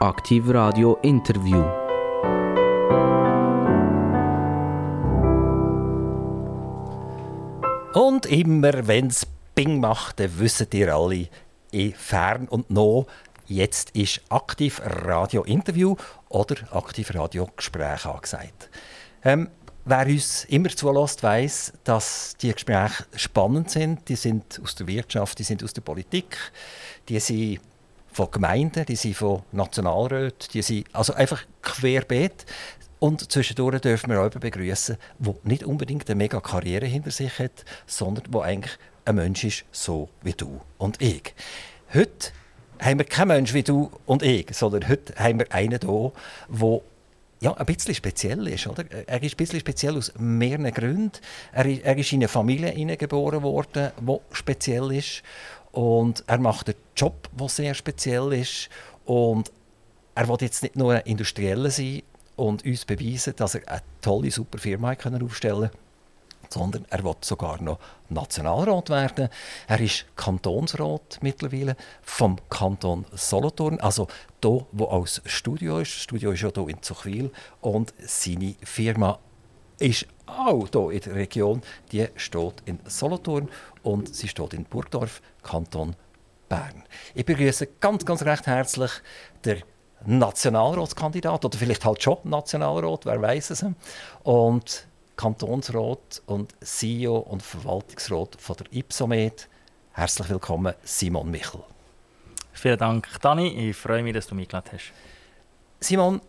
[0.00, 1.64] Aktiv Radio Interview.
[7.94, 11.28] Und immer wenn es Bing macht, dann wissen ihr alle,
[11.70, 13.06] in fern und nah,
[13.46, 15.96] jetzt ist Aktiv Radio Interview
[16.28, 18.68] oder Aktiv Radio Gespräch angesagt.
[19.24, 19.48] Ähm,
[19.86, 24.06] wer uns immer zulässt, weiß, dass die Gespräche spannend sind.
[24.10, 26.36] Die sind aus der Wirtschaft, die sind aus der Politik,
[27.08, 27.60] die sind
[28.16, 32.46] von Gemeinden, die sind von Nationalräten, die sind also einfach querbeet.
[32.98, 37.38] Und zwischendurch dürfen wir auch jemanden begrüßen, der nicht unbedingt eine mega Karriere hinter sich
[37.38, 41.34] hat, sondern der eigentlich ein Mensch ist, so wie du und ich.
[41.92, 42.30] Heute
[42.80, 46.12] haben wir keinen Mensch wie du und ich, sondern heute haben wir einen hier,
[46.48, 46.80] der
[47.40, 48.66] ja, ein bisschen speziell ist.
[48.66, 48.84] Oder?
[49.06, 51.12] Er ist ein bisschen speziell aus mehreren Gründen.
[51.52, 55.22] Er, er ist in eine Familie geboren worden, die speziell ist.
[55.76, 58.70] Und er macht einen Job, der sehr speziell ist.
[59.04, 59.52] Und
[60.14, 62.02] er will jetzt nicht nur ein Industrieller sein
[62.34, 65.78] und uns beweisen, dass er eine tolle, super Firma aufstellen kann
[66.48, 67.78] sondern er will sogar noch
[68.08, 69.28] Nationalrat werden.
[69.66, 74.06] Er ist Kantonsrat mittlerweile vom Kanton Solothurn, also
[74.42, 75.94] hier, wo als Studio ist.
[75.94, 79.18] Das Studio ist ja hier in Zuchwil und seine Firma
[79.78, 81.62] ist auch hier in der Region.
[81.92, 83.48] Die steht in Solothurn
[83.82, 85.94] und sie steht in Burgdorf, Kanton
[86.48, 86.84] Bern.
[87.14, 88.90] Ich begrüße ganz, ganz recht herzlich
[89.44, 89.58] der
[90.04, 93.64] Nationalratskandidat oder vielleicht halt schon Nationalrat, wer weiß es.
[94.22, 99.48] Und Kantonsrat und CEO und Verwaltungsrat von der Ipsomed.
[99.92, 101.62] Herzlich willkommen, Simon Michel.
[102.52, 103.70] Vielen Dank, Dani.
[103.70, 104.92] Ich freue mich, dass du mich eingeladen hast.
[105.80, 106.20] Simon,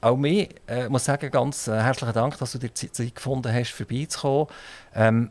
[0.00, 3.70] auch mir äh, muss sagen, ganz äh, herzlichen Dank, dass du dir Zeit gefunden hast,
[3.72, 4.46] vorbeizukommen.
[4.94, 5.30] Ähm,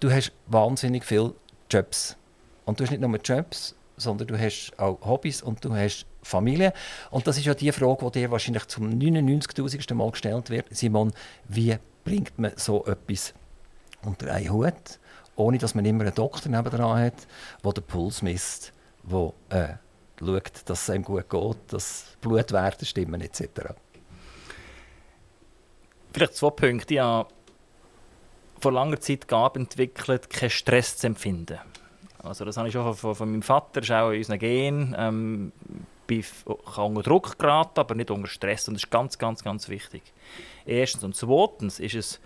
[0.00, 1.34] du hast wahnsinnig viele
[1.70, 2.16] Jobs.
[2.64, 6.72] Und du hast nicht nur Jobs, sondern du hast auch Hobbys und du hast Familie.
[7.10, 9.94] Und das ist ja die Frage, die dir wahrscheinlich zum 99.000.
[9.94, 10.66] Mal gestellt wird.
[10.70, 11.12] Simon,
[11.48, 13.34] wie bringt man so etwas
[14.04, 14.98] unter einen Hut,
[15.36, 17.26] ohne dass man immer einen Doktor nebenan hat,
[17.64, 18.72] der den Puls misst,
[19.04, 19.78] der
[20.24, 23.74] schaut, dass es einem gut geht, dass Blutwerte stimmen etc.
[26.12, 27.00] Vielleicht zwei Punkte.
[27.00, 27.28] Habe
[28.60, 31.58] vor langer Zeit gab entwickelt, keinen Stress zu empfinden.
[32.22, 34.94] Also das habe ich schon von, von meinem Vater, das ist auch in unseren Genen.
[34.96, 35.52] Ähm,
[36.74, 38.68] kann unter Druck geraten, aber nicht unter Stress.
[38.68, 40.02] Und das ist ganz, ganz, ganz wichtig.
[40.66, 41.04] Erstens.
[41.04, 42.20] Und zweitens ist es,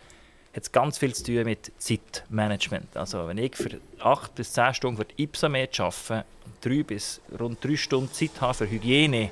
[0.57, 2.97] hat es ganz viel zu tun mit Zeitmanagement.
[2.97, 6.25] Also wenn ich für 8 bis 10 Stunden für die Ipsamed arbeite,
[6.63, 9.31] drei bis rund 3 Stunden Zeit habe für Hygiene,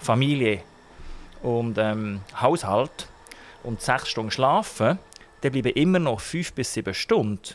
[0.00, 0.62] Familie
[1.42, 3.08] und ähm, Haushalt
[3.62, 4.98] und 6 Stunden schlafen,
[5.40, 7.54] dann bleiben immer noch 5 bis 7 Stunden,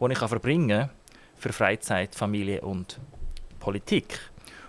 [0.00, 0.90] die ich verbringen kann
[1.36, 3.00] für Freizeit, Familie und
[3.58, 4.20] Politik.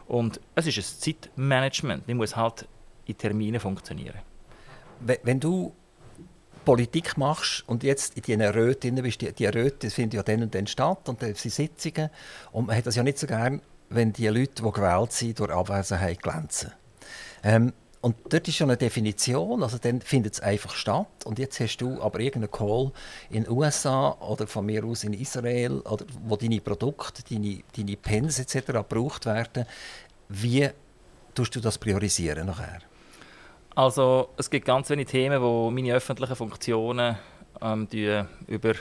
[0.07, 2.03] Und es ist ein Zeitmanagement.
[2.07, 2.67] Ich muss halt
[3.05, 4.17] in Terminen funktionieren.
[5.01, 5.73] Wenn du
[6.65, 10.53] Politik machst und jetzt in diesen Räten bist, die, die Räte finden ja dann und
[10.53, 12.09] dann statt und dann sind Sitzungen
[12.51, 15.51] und man hat das ja nicht so gern, wenn die Leute, die gewählt sind, durch
[15.51, 16.71] Abwesenheit glänzen.
[17.43, 21.25] Ähm, und dort ist schon eine Definition, also dann findet es einfach statt.
[21.25, 22.91] Und jetzt hast du aber irgendeinen Call
[23.29, 27.97] in den USA oder von mir aus in Israel, oder wo deine Produkte, deine, deine
[27.97, 28.67] Pens etc.
[28.67, 29.65] gebraucht werden.
[30.29, 30.69] Wie
[31.35, 32.79] tust du das priorisieren nachher?
[33.75, 37.17] Also es gibt ganz wenige Themen, wo meine öffentlichen Funktionen
[37.61, 37.87] ähm,
[38.47, 38.73] über,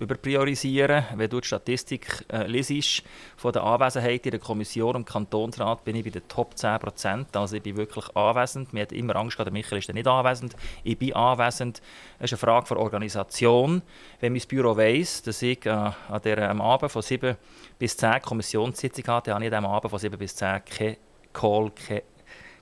[0.00, 1.04] überpriorisieren.
[1.14, 3.02] Wenn du die Statistik äh, liest
[3.36, 7.36] von der Anwesenheit in der Kommission im Kantonsrat, bin ich bei den Top 10 Prozent.
[7.36, 8.72] Also ich bin wirklich anwesend.
[8.72, 10.56] Mir hat immer Angst gehabt, Michael ist nicht anwesend.
[10.82, 11.82] Ich bin anwesend.
[12.18, 13.82] Es ist eine Frage der Organisation.
[14.20, 15.94] Wenn mein Büro weiss, dass ich äh, an
[16.24, 17.36] der, am Abend von 7
[17.78, 20.96] bis 10 Kommissionssitzung hatte, habe ich an diesem Abend von 7 bis 10 kein
[21.32, 22.02] Call, kein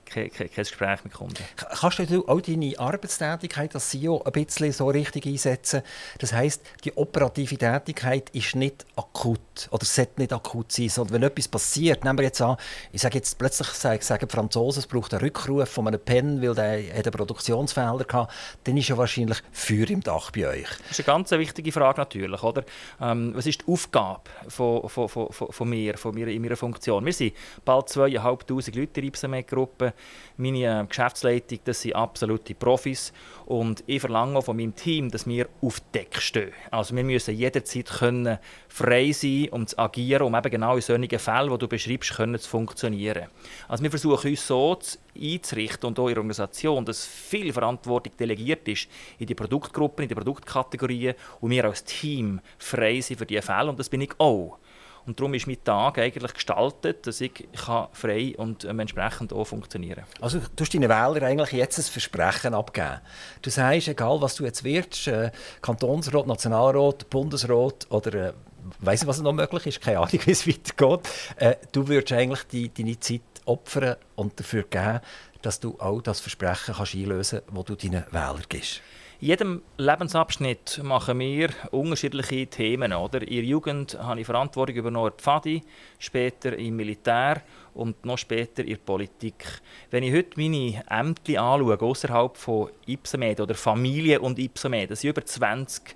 [0.05, 1.43] kein, kein, kein Gespräch mit Kunden.
[1.55, 5.81] Kannst du auch deine Arbeitstätigkeit als CEO ein bisschen so richtig einsetzen?
[6.19, 9.39] Das heißt, die operative Tätigkeit ist nicht akut
[9.71, 12.57] oder sollte nicht akut sein, sondern wenn etwas passiert, nehmen wir jetzt an,
[12.91, 16.41] ich sage jetzt plötzlich, sage, sagen die Franzosen, es braucht einen Rückruf von einem Pen,
[16.41, 18.27] weil der einen Produktionsfehler hatte,
[18.63, 20.69] dann ist ja wahrscheinlich Feuer im Dach bei euch.
[20.89, 22.63] Das ist eine ganz wichtige Frage natürlich, oder?
[23.01, 27.05] Ähm, was ist die Aufgabe von, von, von, von, mir, von mir in meiner Funktion?
[27.05, 27.33] Wir sind
[27.65, 29.92] bald 2'500 Leute in der Ipsamed-Gruppe
[30.37, 33.13] meine äh, Geschäftsleitung, das sind absolute Profis
[33.45, 36.51] und ich verlange auch von meinem Team, dass wir auf Deck stehen.
[36.71, 41.19] Also wir müssen jederzeit können frei sein, um zu agieren, um eben genau in solchen
[41.19, 43.27] Fällen, die du beschreibst, können zu funktionieren.
[43.67, 44.77] Also wir versuchen uns so
[45.15, 48.87] einzurichten und auch in der Organisation, dass viel Verantwortung delegiert ist
[49.19, 53.69] in die Produktgruppen, in die Produktkategorien und wir als Team frei sind für diese Fälle
[53.69, 54.57] und das bin ich auch.
[55.05, 57.47] Und darum ist mein Tag eigentlich gestaltet, dass ich
[57.91, 60.23] frei und ähm, entsprechend auch funktionieren kann.
[60.23, 62.99] Also du hast deinen Wählern eigentlich jetzt ein Versprechen abgeben.
[63.41, 68.33] Du sagst, egal was du jetzt wirst, äh, Kantonsrat, Nationalrat, Bundesrat oder äh,
[68.79, 72.43] weiß nicht, was noch möglich ist, keine Ahnung, wie es weitergeht, äh, du würdest eigentlich
[72.43, 75.01] die, deine Zeit opfern und dafür geben,
[75.41, 78.81] dass du auch das Versprechen kannst einlösen kannst, das du deinen Wählern gibst.
[79.23, 82.91] In jedem Lebensabschnitt machen wir unterschiedliche Themen.
[82.91, 83.21] Oder?
[83.21, 85.61] In der Jugend habe ich Verantwortung übernommen Pfadi,
[85.97, 87.41] später im Militär
[87.73, 89.45] und noch später in der Politik.
[89.91, 95.11] Wenn ich heute meine Ämter anschaue, außerhalb von Ipsomed oder Familie und Ipsomed, das sind
[95.11, 95.95] über 20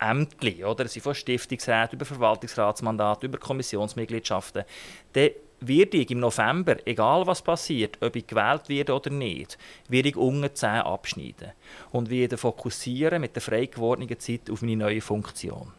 [0.00, 0.82] Ämter, oder?
[0.82, 4.64] Das sind von Stiftungsrat über Verwaltungsratsmandat, über Kommissionsmitgliedschaften.
[5.12, 5.30] Dann
[5.68, 9.58] werde ich im November, egal was passiert, ob ich gewählt werde oder nicht,
[9.88, 11.52] werde ich unter 10 abschneiden
[11.92, 15.72] und werde fokussieren mit der frei gewordenen Zeit auf meine neue Funktion.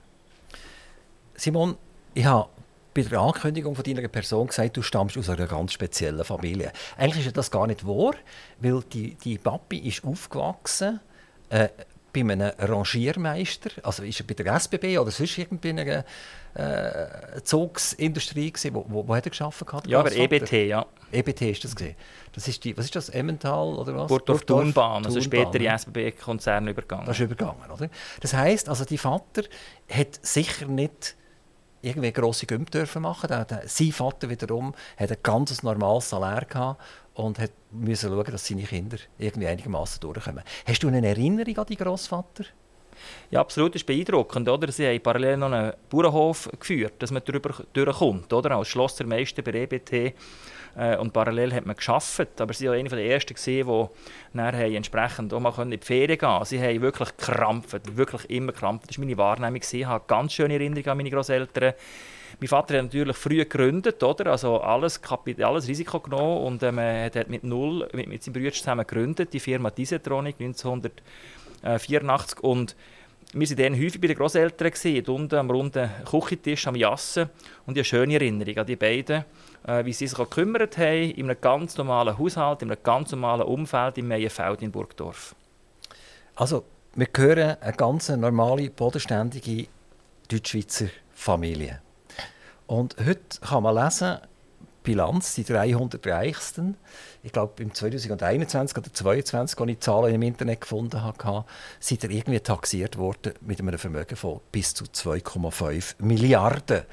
[1.35, 1.77] Simon,
[2.13, 2.49] ich habe
[2.93, 6.71] bei der Ankündigung von deiner Person gesagt, du stammst aus einer ganz speziellen Familie.
[6.97, 8.13] Eigentlich ist das gar nicht wahr,
[8.59, 11.01] weil die, die Papi ist aufgewachsen
[11.49, 11.67] äh,
[12.15, 16.05] bei einem Rangiermeister, also ist er bei der SBB oder sonst irgendwie einer
[16.53, 18.73] äh, Zugsindustrie gewesen.
[18.73, 19.65] Wo, wo, wo hat er geschafft?
[19.87, 20.85] Ja, aber EBT, ja.
[21.11, 21.95] EBT ist das gesehen.
[22.31, 23.09] Das ist die, was ist das?
[23.09, 24.07] Emmental oder was?
[24.07, 27.05] Burgdorf Thunbahn, also später die SBB-Konzern übergegangen.
[27.05, 27.89] Das ist übergegangen, oder?
[28.21, 29.43] Das heisst, also die Vater
[29.89, 31.15] hat sicher nicht
[31.81, 33.27] irgendwie grosse Gümpfe dürfen machen.
[33.27, 36.81] Der, der, sein Vater wiederum hat ein ganz normales Salär gehabt
[37.15, 40.43] und hat müssen schauen, dass seine Kinder irgendwie einigermaßen durchkommen.
[40.65, 42.45] Hast du eine Erinnerung an deinen Großvater?
[43.29, 44.47] Ja, absolut, ist beeindruckend.
[44.47, 44.71] Oder?
[44.71, 48.31] Sie haben parallel noch einen Bauernhof geführt, dass man darüber durchkommt.
[48.31, 48.51] Oder?
[48.51, 50.13] Als Schlossermeister bei EBT.
[50.77, 52.39] Äh, und parallel hat man geschafft.
[52.39, 53.87] Aber sie waren einer der ersten, gesehen, die
[54.37, 56.45] nachher entsprechend auch mal in die Ferien gehen konnten.
[56.45, 58.89] Sie haben wirklich gekrampft, wirklich immer gekrampft.
[58.89, 59.61] Das war meine Wahrnehmung.
[59.69, 61.73] Ich habe ganz schöne Erinnerungen an meine Großeltern.
[62.39, 64.31] Mein Vater hat natürlich früh gegründet, oder?
[64.31, 65.01] Also alles,
[65.39, 69.39] alles Risiko genommen und ähm, hat mit null mit, mit seinem Bruder zusammen gegründet, die
[69.39, 72.75] Firma Disetronic 1984 und
[73.33, 74.71] wir waren dann häufig bei den Großeltern,
[75.07, 77.29] unten am runden Küchentisch am Jassen.
[77.65, 79.25] Und ich habe schöne Erinnerung an die beiden,
[79.67, 83.41] äh, wie sie sich gekümmert haben, in einem ganz normalen Haushalt, in einem ganz normalen
[83.41, 85.35] Umfeld im Meienfeld in Burgdorf.
[86.35, 86.63] Also,
[86.93, 89.67] wir gehören eine ganz normale, bodenständige
[90.29, 91.81] Deutschschweizer Familie.
[92.67, 94.17] Und heute kann man lesen,
[94.85, 96.77] Bilanz, die 300 Reichsten.
[97.23, 101.43] Ich glaube, im 2021 oder 2022, als ich Zahlen im Internet gefunden habe,
[101.79, 106.83] sind er irgendwie taxiert worden mit einem Vermögen von bis zu 2,5 Milliarden.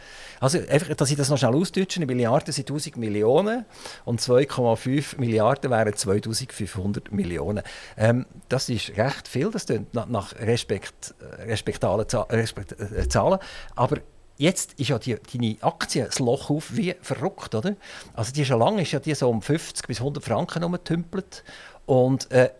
[0.41, 3.67] Also, einfach, dass ich das noch schnell ausdeutsche, eine Milliarde sind 1000 Millionen
[4.07, 7.63] und 2,5 Milliarden wären 2500 Millionen.
[7.99, 13.39] Ähm, das ist recht viel, das klingt nach Respekt, äh, respektalen äh, Zahlen.
[13.77, 13.99] Aber
[14.43, 17.77] Jetzt ist ja die, deine Aktie das Loch auf wie verrückt, oder?
[18.13, 21.45] Also die schon lange ist ja die so um 50 bis 100 Franken rumgetümpelt
[21.87, 22.51] und äh,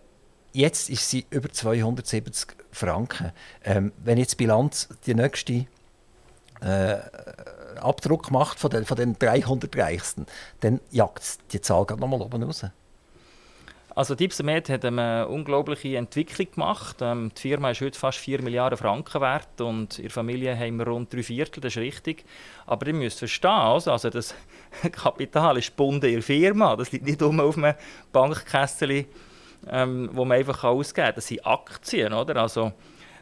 [0.53, 3.33] jetzt ist sie über 270 Franken.
[3.65, 5.67] Ähm, wenn jetzt die Bilanz die nächste
[6.61, 6.99] äh,
[7.81, 10.27] Abdruck macht von den, von den 300 Reichsten,
[10.61, 12.65] dann jagt die Zahl gerade nochmal oben raus.
[13.95, 16.97] Also Dipsomed hat eine unglaubliche Entwicklung gemacht.
[17.03, 20.87] Ähm, die Firma ist heute fast 4 Milliarden Franken wert und der Familie haben wir
[20.87, 22.25] rund drei Viertel, das ist richtig.
[22.67, 24.35] Aber ihr müsst verstehen, also, also das
[24.93, 26.75] Kapital ist gebunden in der Firma.
[26.75, 27.75] Das liegt nicht um auf einem
[28.13, 29.05] Bankkessel,
[29.69, 31.15] ähm, wo man einfach ausgeben kann.
[31.15, 32.37] Das sind Aktien, oder?
[32.37, 32.73] Also,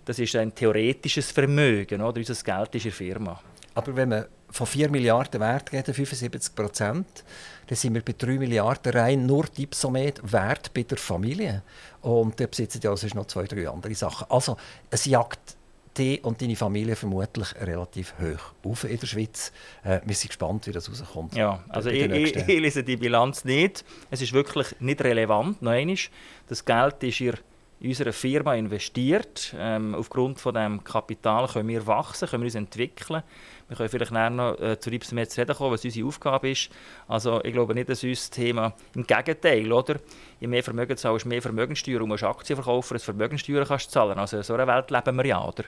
[0.04, 2.18] das ist ein theoretisches Vermögen, oder?
[2.18, 3.40] Unser Geld ist in der Firma.
[3.74, 7.24] Aber wenn man von 4 Milliarden Wert geht, 75 Prozent,
[7.66, 11.62] dann sind wir bei 3 Milliarden rein nur Dipsomed Wert bei der Familie.
[12.02, 14.26] Und da besitzen ja also noch zwei, drei andere Sachen.
[14.30, 14.56] Also
[14.90, 15.56] es jagt
[15.96, 19.52] die und deine Familie vermutlich relativ hoch auf in der Schweiz.
[19.82, 21.34] Äh, wir sind gespannt, wie das rauskommt.
[21.34, 23.84] Ja, also ich, ich, ich, lese die Bilanz nicht.
[24.10, 25.60] Es ist wirklich nicht relevant.
[25.62, 25.96] Noch einmal,
[26.48, 27.34] das Geld ist ihr
[27.80, 29.54] in unserer Firma investiert.
[29.58, 33.22] Ähm, aufgrund von dem Kapital können wir wachsen, können wir uns entwickeln.
[33.68, 36.70] Wir können vielleicht nachher noch äh, zu Ripsmetz reden kommen, was unsere Aufgabe ist.
[37.08, 39.96] Also ich glaube nicht, dass unser Thema, im Gegenteil, oder?
[40.40, 44.18] Je mehr Vermögen zahlst, mehr Vermögenssteuer und musst Aktien verkaufen, als Vermögenssteuer kannst du zahlen.
[44.18, 45.64] Also in so einer Welt leben wir ja, oder?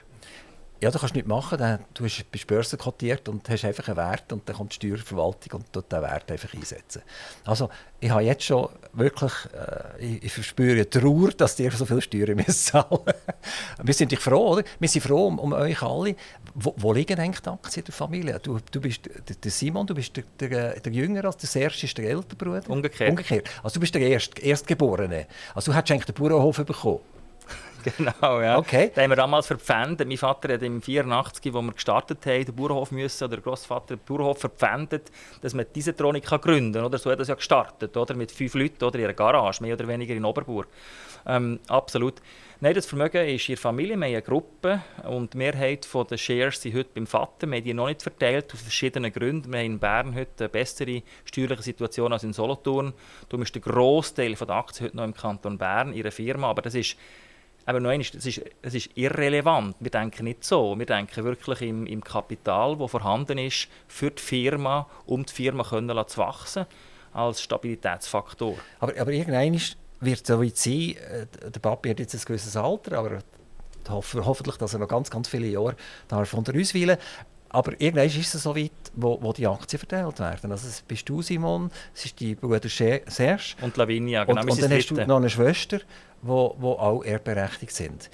[0.83, 1.79] Ja, du kannst nichts machen.
[1.93, 5.89] Du bist börsenkotiert und hast einfach einen Wert und dann kommt die Steuerverwaltung und tut
[5.89, 7.03] den Wert einfach einsetzen.
[7.45, 7.69] Also
[8.01, 12.35] ich habe jetzt schon wirklich, äh, ich, ich verspüre Trauer, dass ihr so viel Steuern
[12.47, 12.99] müsst zahlen
[13.81, 14.63] Wir sind dich froh, oder?
[14.77, 16.17] Wir sind froh um, um euch alle.
[16.53, 18.39] Wo, wo liegen eigentlich die Aktien der Familie?
[18.43, 19.09] Du, du bist
[19.41, 22.69] der Simon, du bist der, der, der Jüngere, als der Serge ist der ältere Bruder?
[22.69, 23.09] Umgekehrt.
[23.09, 23.49] Umgekehrt.
[23.63, 25.27] Also du bist der Erst, Erstgeborene.
[25.55, 26.99] Also du hättest eigentlich den Bauernhof bekommen.
[27.97, 28.57] Genau, ja.
[28.57, 28.91] Okay.
[28.93, 30.07] Da haben wir damals verpfändet.
[30.07, 33.95] Mein Vater hat im 84, wo wir gestartet haben, den Bauernhof müssen, oder der Großvater
[33.95, 35.11] den Bauernhof verpfändet,
[35.41, 36.85] dass man diese Tronik gründen kann.
[36.85, 36.97] Oder?
[36.97, 38.15] So hat er ja gestartet, oder?
[38.15, 40.67] mit fünf Leuten oder in einer Garage, mehr oder weniger in Oberburg.
[41.25, 42.15] Ähm, absolut.
[42.63, 43.97] Nein, das Vermögen ist in der Familie.
[43.97, 47.45] Wir haben eine Gruppe und die Mehrheit der Shares sind heute beim Vater.
[47.45, 49.51] Wir haben die noch nicht verteilt, aus verschiedenen Gründen.
[49.51, 52.93] Wir haben in Bern heute eine bessere steuerliche Situation als in Solothurn.
[53.27, 56.49] Darum ist der Großteil der Aktien heute noch im Kanton Bern, ihre Firma.
[56.49, 56.95] Aber das ist
[57.65, 59.75] aber noch einmal, das ist, das ist irrelevant.
[59.79, 60.77] Wir denken nicht so.
[60.77, 65.63] Wir denken wirklich im, im Kapital, das vorhanden ist für die Firma, um die Firma
[65.63, 66.65] können zu wachsen
[67.13, 68.55] als Stabilitätsfaktor.
[68.79, 69.59] Aber, aber irgendwann
[69.99, 73.19] wird es so weit sein, äh, der Papi hat jetzt ein gewisses Alter, aber
[73.89, 75.75] hoffen, hoffentlich, dass er noch ganz, ganz viele Jahre
[76.07, 76.97] darf unter uns weilen
[77.53, 80.51] aber irgendwann ist es so weit, wo, wo die Aktien verteilt werden.
[80.51, 83.55] Also es bist du, Simon, es ist die Bruder Serge.
[83.61, 84.41] Und Lavinia, genau.
[84.41, 85.85] Und, und dann hast du noch eine Schwester, die
[86.23, 88.09] wo, wo auch erbberechtigt sind.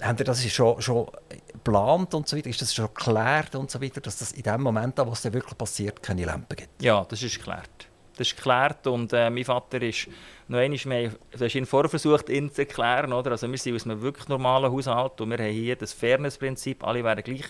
[0.00, 1.06] Haben ihr das schon, schon
[1.52, 2.48] geplant und so weiter?
[2.48, 5.34] Ist das schon geklärt und so weiter, dass das in dem Moment, wo es dann
[5.34, 6.82] wirklich passiert, keine Lampen gibt?
[6.82, 7.88] Ja, das ist geklärt.
[8.16, 10.08] Das ist geklärt und äh, mein Vater ist
[10.48, 13.12] noch einmal, wir haben ihn vorher versucht, ihn zu erklären.
[13.12, 13.32] Oder?
[13.32, 17.04] Also wir sind aus einem wirklich normalen Haushalt und wir haben hier das Fairness-Prinzip, alle
[17.04, 17.46] werden gleich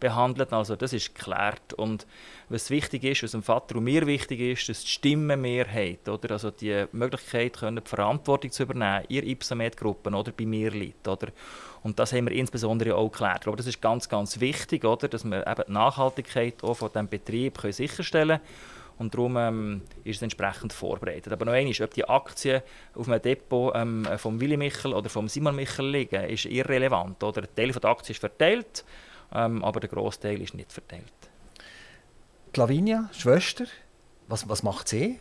[0.00, 0.52] behandelt.
[0.52, 1.74] Also das ist geklärt.
[1.74, 2.06] Und
[2.48, 6.32] was wichtig ist, was dem Vater und mir wichtig ist, dass die Stimmenmehrheit, oder?
[6.32, 11.06] also die Möglichkeit, können, die Verantwortung zu übernehmen, ihr Ipsomet-Gruppen oder bei mir liegt.
[11.06, 11.28] Oder?
[11.82, 13.46] Und das haben wir insbesondere auch geklärt.
[13.46, 15.06] Aber das ist ganz, ganz wichtig, oder?
[15.06, 18.80] dass wir eben die Nachhaltigkeit auch von diesem Betrieb können sicherstellen können.
[19.00, 21.32] Und darum ähm, ist es entsprechend vorbereitet.
[21.32, 22.60] Aber noch einmal, ob die Aktien
[22.94, 27.22] auf einem Depot ähm, vom Willy Michel oder vom Simon Michel liegen, ist irrelevant.
[27.24, 27.40] Oder?
[27.40, 28.84] Ein Teil der Aktien ist verteilt,
[29.34, 31.04] ähm, aber der Großteil ist nicht verteilt.
[32.54, 33.66] Die Lavinia, Schwester,
[34.28, 35.18] was, was macht sie?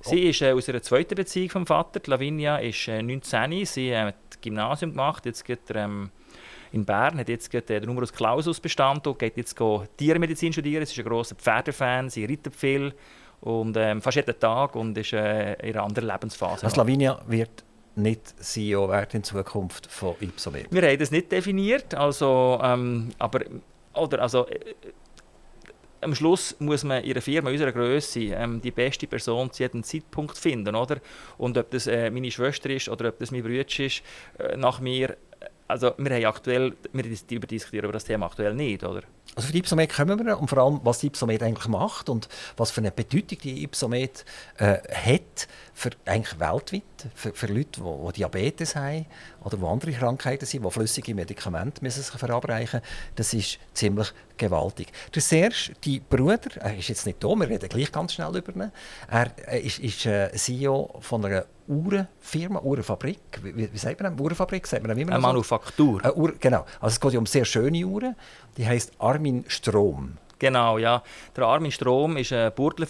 [0.00, 2.00] Sie ist äh, aus einer zweiten Beziehung vom Vater.
[2.00, 3.64] Die Lavinia ist äh, 19.
[3.64, 5.26] Sie äh, hat Gymnasium gemacht.
[5.26, 6.10] Jetzt geht er, ähm,
[6.72, 9.56] in Bern, hat jetzt den Numerus Clausus bestanden und geht jetzt
[9.96, 10.84] Tiermedizin studieren.
[10.84, 12.94] Sie ist ein grosser Pferdefan, sie reitet viel
[13.40, 16.64] und ähm, fast jeden Tag und ist äh, in einer anderen Lebensphase.
[16.64, 17.64] Also Lavinia wird
[17.98, 20.68] nicht CEO werden in Zukunft von Ipsomed?
[20.70, 23.40] Wir haben das nicht definiert, also, ähm, aber
[23.94, 24.74] oder, also, äh,
[26.00, 29.82] am Schluss muss man in einer Firma unserer Größe ähm, die beste Person zu jedem
[29.82, 30.98] Zeitpunkt finden, oder?
[31.38, 34.02] Und ob das äh, meine Schwester ist oder ob das mein Bruder ist,
[34.38, 35.16] äh, nach mir
[35.68, 39.02] also wir haben aktuell, wir diskutieren über das Thema aktuell nicht, oder?
[39.34, 42.28] Also für die Ipsomed kommen wir und vor allem, was die Ipsomed eigentlich macht und
[42.56, 44.24] was für eine Bedeutung die Ipsomed
[44.56, 46.82] äh, hat für eigentlich weltweit,
[47.14, 49.04] für, für Leute, die, die Diabetes haben
[49.44, 52.80] oder die andere Krankheiten sind, die flüssige Medikamente müssen sich verabreichen
[53.14, 54.88] Das ist ziemlich gewaltig.
[55.14, 58.54] Der Serge, die Bruder, er ist jetzt nicht da, wir reden gleich ganz schnell über
[58.54, 58.72] ihn.
[59.08, 63.20] Er ist, ist äh, CEO von einer Uhrenfirma, Uhrenfabrik.
[63.42, 64.20] Wie, wie sagt man das?
[64.20, 64.66] Uhrenfabrik?
[64.66, 66.00] Sagt man immer Eine Manufaktur.
[66.00, 66.04] So?
[66.04, 66.64] Eine Uhr, genau.
[66.80, 68.16] Also es geht ja um sehr schöne Uhren.
[68.56, 70.16] Die heißt Armin Strom.
[70.38, 71.02] Genau, ja.
[71.36, 72.86] Der Armin Strom war ein Burdler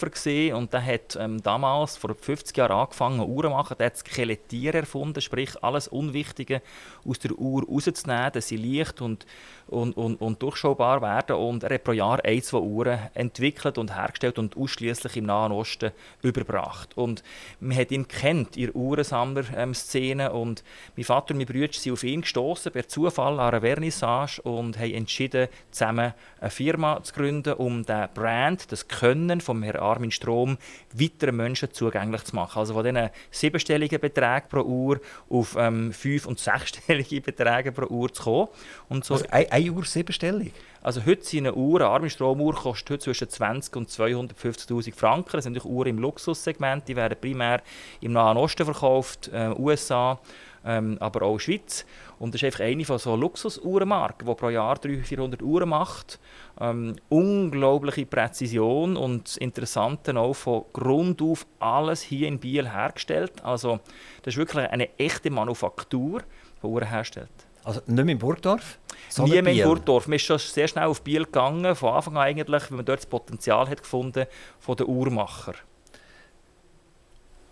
[0.55, 3.77] und der hat ähm, damals, vor 50 Jahren, angefangen, Uhren zu machen.
[3.79, 6.61] Er hat Skelettier erfunden, sprich alles Unwichtige
[7.07, 9.25] aus der Uhr rauszunehmen, dass sie leicht und
[9.69, 11.37] und, und, und durchschaubar werden.
[11.37, 15.53] Und er hat pro Jahr ein, zwei Uhren entwickelt und hergestellt und ausschließlich im Nahen
[15.53, 16.97] Osten überbracht.
[16.97, 17.23] Und
[17.61, 20.65] man hat ihn kennt in Uhrensammler-Szene und
[20.97, 24.79] mein Vater und mein Bruder sind auf ihn gestoßen per Zufall an einer Vernissage und
[24.79, 30.11] haben entschieden, zusammen eine Firma zu gründen, um den Brand, das Können von Herrn Armin
[30.11, 30.59] Strom
[30.93, 32.59] weiteren Menschen zugänglich zu machen.
[32.59, 38.13] Also von diesen siebenstelligen Beträgen pro Uhr auf ähm, fünf- und sechsstellige Beträge pro Uhr
[38.13, 38.49] zu kommen.
[38.89, 40.53] Und so also ein, eine Uhr siebenstellig?
[40.81, 45.31] Also heute sind eine Uhr, eine arme Stromuhr kostet heute zwischen 20 und 250'000 Franken.
[45.33, 47.63] Das sind natürlich Uhren im Luxussegment, die werden primär
[48.01, 50.19] im Nahen Osten verkauft, äh, USA,
[50.65, 51.85] ähm, aber auch Schweiz.
[52.19, 56.19] Und das ist einfach eine von so Luxusuhrenmarken, die pro Jahr 300, 400 Uhren macht.
[56.61, 63.33] Ähm, unglaubliche Präzision und das Interessante auch von Grund auf alles hier in Biel hergestellt.
[63.45, 63.81] Also
[64.23, 66.23] das ist wirklich eine echte Manufaktur,
[66.63, 67.31] die Uhren herstellt.
[67.65, 68.79] Also nicht mehr in Burgdorf?
[69.19, 70.09] Nie mehr in Burgdorf.
[70.09, 73.01] Man ist schon sehr schnell auf Biel gegangen, von Anfang an eigentlich, weil man dort
[73.01, 74.27] das Potenzial hat gefunden
[74.59, 75.55] von den Uhrmacher.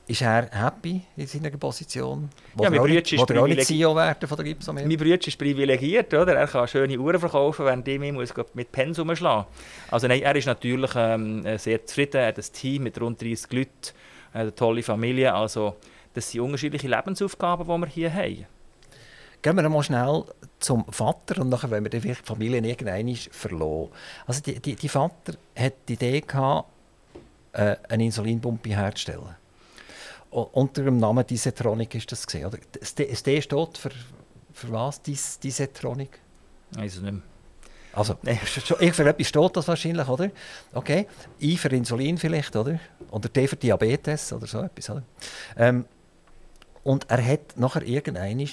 [0.08, 2.30] Ist er happy in seiner Position?
[2.60, 4.86] ja, mein Bruder ist CEO werden von der Gipsomet?
[4.86, 6.36] Mein Bruder ist privilegiert, oder?
[6.36, 9.46] Er kann schöne Uhren verkaufen, während ich muss mit Pensum schlagen
[9.90, 13.52] Also nein, er ist natürlich ähm, sehr zufrieden, er hat ein Team mit rund 30
[13.52, 13.70] Leuten,
[14.32, 15.74] eine tolle Familie, also
[16.14, 18.46] das sind unterschiedliche Lebensaufgaben, die wir hier haben.
[19.42, 20.24] Gehen wir mal schnell
[20.60, 23.90] zum Vater und nachher wollen wir die Familie irgendwann verloren.
[24.24, 26.68] Also die, die, die Vater hat die Idee gehabt,
[27.52, 29.34] äh, eine Insulinpumpe herzustellen.
[30.42, 32.50] Unter dem Namen Disetronic ist das gesehen.
[32.80, 33.90] Das D steht für
[34.56, 36.18] für was, dies, Disetronic?
[36.76, 37.22] Also nicht mehr.
[37.92, 38.16] Also,
[38.80, 40.30] ich für etwas steht das wahrscheinlich, oder?
[40.72, 41.06] Okay.
[41.40, 42.78] I für Insulin vielleicht, oder?
[43.10, 45.02] Oder D für Diabetes oder so etwas, oder?
[45.56, 45.84] Ähm,
[46.84, 48.46] und er hat nachher irgendwann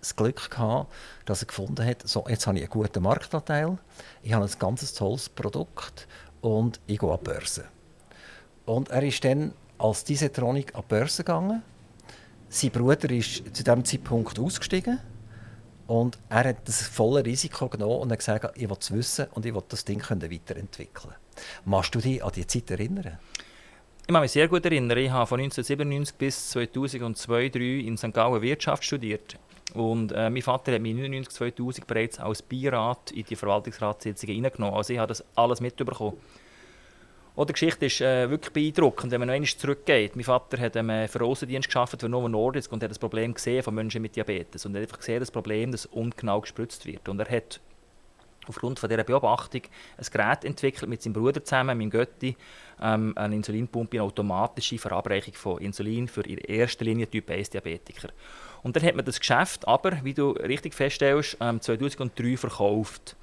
[0.00, 0.92] das Glück gehabt,
[1.24, 3.78] dass er gefunden hat, so, jetzt habe ich einen guten Marktanteil,
[4.22, 6.06] ich habe ein ganz tolles Produkt
[6.40, 7.64] und ich gehe an die Börse.
[8.66, 11.62] Und er ist dann als Disetronic an die Börse gegangen.
[12.48, 14.98] Sein Bruder ist zu diesem Zeitpunkt ausgestiegen
[15.86, 19.46] und er hat das volle Risiko genommen und hat gesagt, ich will es wissen und
[19.46, 21.14] ich will das Ding weiterentwickeln.
[21.64, 23.18] Machst du dich an die Zeit erinnern?
[24.06, 24.98] Ich kann mich sehr gut erinnern.
[24.98, 28.12] Ich habe von 1997 bis 2002 2003 in St.
[28.12, 29.38] Gallen Wirtschaft studiert.
[29.74, 34.74] Und äh, mein Vater hat mich 1999 2000 bereits als Beirat in die Verwaltungsratssitzungen hineingenommen.
[34.74, 36.16] Also ich habe das alles mitbekommen.
[37.40, 40.14] Oh, die Geschichte ist äh, wirklich beeindruckend, wenn man noch einmal zurückgeht.
[40.14, 43.62] Mein Vater hat ähm, für Außendienst geschafft für Novo Nordisk und hat das Problem gesehen
[43.62, 44.66] von Menschen mit Diabetes.
[44.66, 47.08] Und er hat einfach gesehen, das Problem, dass ungenau gespritzt wird.
[47.08, 47.58] Und er hat
[48.46, 49.62] aufgrund von dieser Beobachtung
[49.96, 52.36] ein Gerät entwickelt mit seinem Bruder zusammen, meinem Götti,
[52.78, 58.10] ähm, eine Insulinpumpe, eine automatische Verabreichung von Insulin für in erster Linie Typ 1 Diabetiker.
[58.62, 63.16] Und dann hat man das Geschäft aber, wie du richtig feststellst, ähm, 2003 verkauft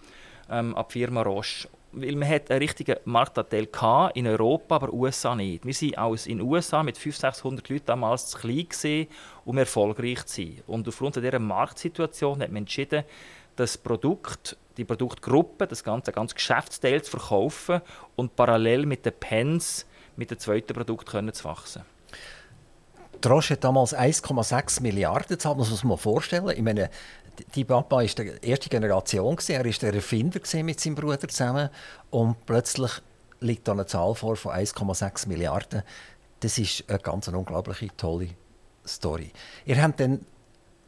[0.49, 1.67] ähm, an die Firma Roche.
[2.01, 3.67] Weil man hat einen richtigen Marktanteil
[4.13, 5.65] in Europa, aber in den USA nicht.
[5.65, 9.07] Wir waren als in den USA mit 500, 600 Leuten damals zu klein
[9.45, 10.61] um erfolgreich zu sein.
[10.67, 13.03] Und aufgrund dieser Marktsituation hat man entschieden,
[13.55, 17.81] das Produkt, die Produktgruppe, das ganze, ganze Geschäftsteil zu verkaufen
[18.15, 19.85] und parallel mit den Pens
[20.15, 21.83] mit dem zweiten Produkt können zu wachsen.
[23.25, 26.49] Roche hat damals 1,6 Milliarden gezahlt, muss man sich mal vorstellen.
[26.49, 26.89] Ich meine,
[27.55, 31.69] die Papa war die erste Generation, er war der Erfinder mit seinem Bruder zusammen
[32.09, 32.91] und plötzlich
[33.39, 35.83] liegt da eine Zahl vor von 1,6 Milliarden.
[36.39, 38.29] Das ist eine ganz unglaubliche, tolle
[38.85, 39.31] Story.
[39.65, 40.25] Ihr habt dann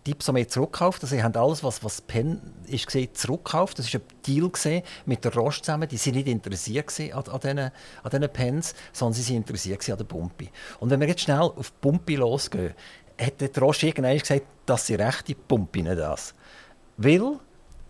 [0.07, 1.03] Dipsomet zurückgekauft.
[1.03, 3.79] Also, sie haben alles, was, was Penn ist zurückgekauft.
[3.79, 5.87] Das war ein Deal mit der Roche zusammen.
[5.89, 7.71] Die waren nicht interessiert an, an, diesen, an
[8.11, 10.47] diesen Pens, sondern sie waren interessiert an der Pumpe.
[10.79, 12.73] Und wenn wir jetzt schnell auf die Pumpe losgehen,
[13.19, 16.33] hat der Roche irgendwann gesagt, dass sie rechte Pumpe nicht das.
[17.01, 17.39] Weil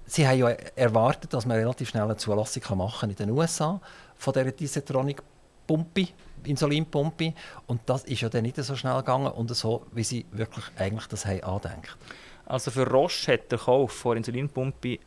[0.06, 3.82] sie haben ja erwartet, dass man relativ schnell eine Zulassung machen kann in den USA
[4.16, 6.10] von dieser Disetronic-Pumpe.
[6.44, 7.34] Insulinpumpe.
[7.66, 11.08] Und das ist ja dann nicht so schnell gegangen und so, wie sie wirklich eigentlich
[11.08, 11.98] das haben andenkt.
[12.46, 15.00] Also für Roche hat der Kauf von Insulinpumpe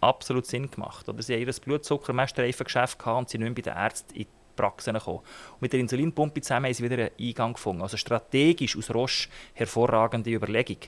[0.00, 1.06] absolut Sinn gemacht.
[1.08, 4.94] Oder sie haben ihr Blutzuckermessstreifengeschäft gehabt und sie nicht mehr bei den Ärzten in Praxen
[4.94, 5.18] gekommen.
[5.18, 7.82] Und mit der Insulinpumpe zusammen haben sie wieder einen Eingang gefunden.
[7.82, 10.78] Also strategisch aus Roche hervorragende Überlegung.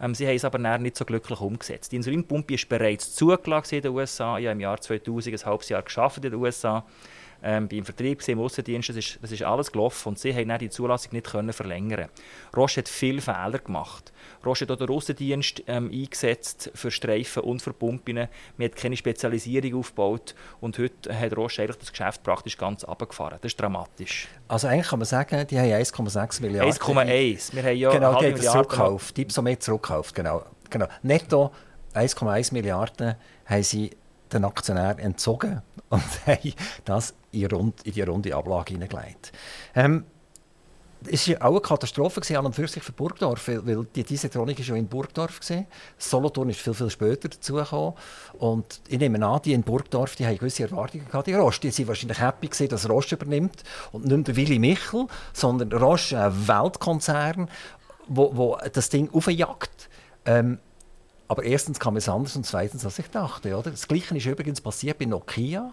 [0.00, 1.92] Ähm, sie haben es aber nicht so glücklich umgesetzt.
[1.92, 4.38] Die Insulinpumpe ist bereits zugelassen in den USA.
[4.38, 6.84] Ich habe im Jahr 2000 ein halbes Jahr geschafft in den USA
[7.42, 10.70] ähm, beim Vertrieb, im Aussendienst, das ist, das ist alles gelaufen und sie haben die
[10.70, 12.08] Zulassung nicht können verlängern
[12.56, 14.11] Roche hat viele Fehler gemacht.
[14.44, 18.16] Roche hat den Aussendienst ähm, eingesetzt für Streifen und für Pumpen.
[18.16, 18.28] Man
[18.64, 23.38] hat keine Spezialisierung aufgebaut und heute hat Roche eigentlich das Geschäft praktisch ganz abgefahren.
[23.40, 24.28] Das ist dramatisch.
[24.48, 26.72] Also eigentlich kann man sagen, die haben 1,6 Milliarden.
[26.72, 27.54] 1,1.
[27.54, 29.16] Wir haben ja genau, die haben das zurückgekauft.
[29.16, 30.44] Die Dipsomet zurückgekauft, genau.
[30.70, 30.86] genau.
[31.02, 31.52] Netto
[31.94, 33.14] 1,1 Milliarden
[33.46, 33.90] haben sie
[34.32, 39.32] den Aktionär entzogen und haben das in die runde Ablage hineingelegt.
[39.74, 40.04] Ähm,
[41.10, 44.66] es war auch eine Katastrophe an und für sich für Burgdorf, weil, die Disetronik war
[44.66, 45.40] ja in Burgdorf.
[45.98, 47.94] Solothurn ist viel, viel später dazugekommen.
[48.38, 51.26] Und ich nehme an, die in Burgdorf die haben gewisse Erwartungen gehabt.
[51.26, 53.62] Die Roche, die waren wahrscheinlich happy gewesen, dass Roche übernimmt
[53.92, 57.48] und nicht der Willy Michel, sondern Roche, ein Weltkonzern,
[58.08, 59.88] wo, wo das Ding aufjagt.
[60.24, 60.58] Ähm,
[61.28, 63.56] aber erstens kam es anders und zweitens, als ich dachte.
[63.56, 63.70] Oder?
[63.70, 65.72] Das Gleiche ist übrigens passiert bei Nokia.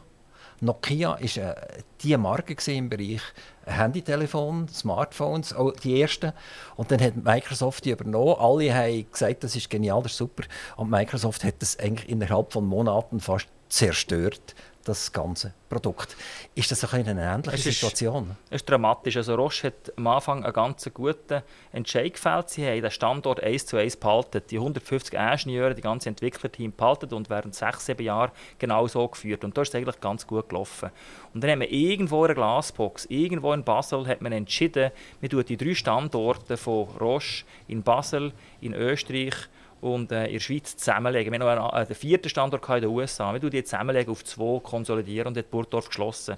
[0.61, 1.55] Nokia war äh,
[2.01, 3.21] die Marke im Bereich
[3.65, 6.33] Handytelefon, Smartphones, auch die ersten.
[6.75, 8.35] Und dann hat Microsoft die übernommen.
[8.39, 10.43] Alle haben gesagt, das ist genial, das ist super.
[10.75, 16.15] Und Microsoft hat das eigentlich innerhalb von Monaten fast zerstört das ganze Produkt.
[16.55, 18.35] Ist das eine ähnliche es Situation?
[18.49, 19.17] Es ist dramatisch.
[19.17, 22.49] Also Roche hat am Anfang einen ganz guten Entscheid gefällt.
[22.49, 24.41] Sie haben den Standort 1 zu 1 behalten.
[24.49, 29.43] Die 150 Ingenieure, die ganze Entwicklerteam behalten und während sechs, sieben Jahren genau so geführt.
[29.43, 30.89] Und da ist es eigentlich ganz gut gelaufen.
[31.33, 35.29] Und dann hat man irgendwo in einer Glasbox, irgendwo in Basel, hat man entschieden, man
[35.29, 39.35] tut die drei Standorte von Roche in Basel, in Österreich
[39.81, 41.31] und äh, in der Schweiz zusammenlegen.
[41.31, 43.33] Wir haben noch einen, einen vierten Standort in den USA.
[43.33, 46.37] Wir die zusammenlegen auf zwei, konsolidieren und hat Burgdorf geschlossen.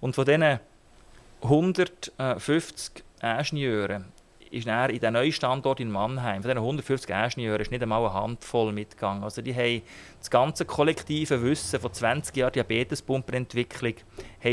[0.00, 0.60] Und von diesen
[1.42, 4.04] 150 Ingenieuren
[4.52, 8.04] ist dann in den neuen Standort in Mannheim, von diesen 150 Ingenieuren, ist nicht einmal
[8.04, 9.24] eine Handvoll mitgegangen.
[9.24, 9.82] Also die haben
[10.18, 12.52] das ganze kollektive Wissen von 20 Jahren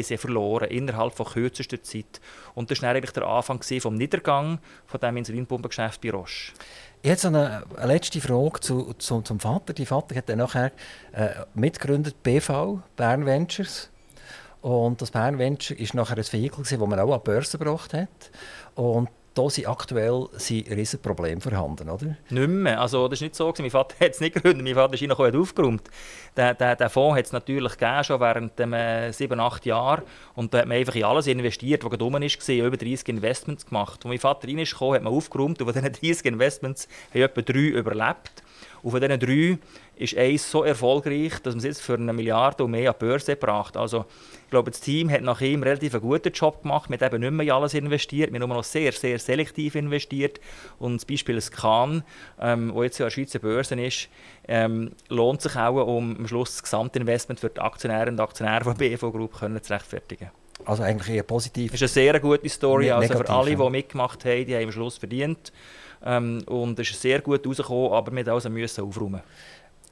[0.02, 2.21] sie verloren, innerhalb von kürzester Zeit.
[2.56, 6.54] Und das war eigentlich der Anfang des Niedergang von dem Insulinpumpengeschäft bei Roche.
[7.02, 9.74] Eine, eine letzte Frage zu, zu, zum Vater.
[9.74, 10.72] Die Vater hat dann nachher
[11.14, 13.90] äh, mitgegründet BV, Bern Ventures.
[14.62, 17.94] Und das Bern Venture war nachher ein Vehikel, das man auch an die Börse gebracht
[17.94, 18.10] hat.
[18.76, 22.18] Und da sind aktuell sind riesige Probleme vorhanden, oder?
[22.30, 22.82] Nicht mehr.
[22.82, 23.54] Also, das war nicht so.
[23.60, 25.84] Mein Vater hat es nicht gegründet, mein Vater ist noch aufgeräumt.
[26.36, 30.04] Den, den, den Fonds hat es natürlich gegeben, schon während den äh, sieben, acht Jahren.
[30.36, 34.00] Und da hat man einfach in alles investiert, was dumm ist, über 30 Investments gemacht.
[34.04, 37.60] Als mein Vater reinkam, hat man aufgeräumt und von diesen 30 Investments haben etwa drei
[37.60, 38.44] überlebt.
[38.82, 39.58] Und von diesen drei
[39.96, 43.06] ist eins so erfolgreich, dass man es jetzt für eine Milliarde und mehr an die
[43.06, 44.06] Börse gebracht Also,
[44.46, 46.89] ich glaube, das Team hat nach ihm relativ einen guten Job gemacht.
[46.89, 49.76] Wir haben eben nicht mehr in alles investiert, wir haben nur noch sehr, sehr selektiv
[49.76, 50.39] investiert.
[50.80, 52.04] Und das Beispiel Scan,
[52.39, 54.10] ähm, wo jetzt ja an der Schweizer Börse ist,
[54.48, 58.76] ähm, lohnt sich auch, um am Schluss das Gesamtinvestment für die Aktionäre und Aktionäre von
[58.76, 60.32] BV Group können zu rechtfertigen.
[60.65, 61.72] Also eigentlich eher positiv.
[61.72, 62.92] Das ist eine sehr gute Story.
[62.92, 65.52] also für alle, die mitgemacht haben, die haben am Schluss verdient.
[66.04, 69.22] Ähm, und es ist sehr gut rausgekommen, aber wir also aufräumen.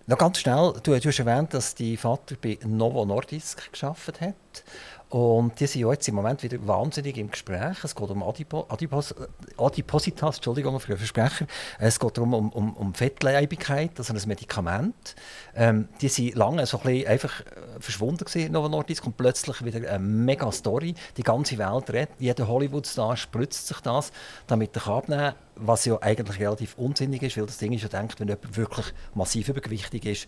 [0.09, 4.63] Noch ganz schnell, du, du hast erwähnt, dass dein Vater bei Novo Nordisk geschafft hat.
[5.09, 7.81] Und die sind ja jetzt im Moment wieder wahnsinnig im Gespräch.
[7.81, 9.15] Es geht um Adipo, Adipos,
[9.57, 11.47] Adipositas, Entschuldigung für den Versprecher.
[11.79, 15.15] Es geht darum, um, um, um Fettleibigkeit, also ein Medikament.
[15.55, 17.45] Ähm, die sind lange so ein bisschen einfach äh,
[17.79, 20.93] verschwunden gewesen, Novo Nordisk, und plötzlich wieder eine mega Story.
[21.15, 24.11] Die ganze Welt redet, jeder Hollywood-Star spritzt sich das,
[24.47, 27.87] damit er abnehmen kann, was ja eigentlich relativ unsinnig ist, weil das Ding ist ja
[27.87, 30.27] denkt, wenn jemand wirklich massiv übergewichtig ist,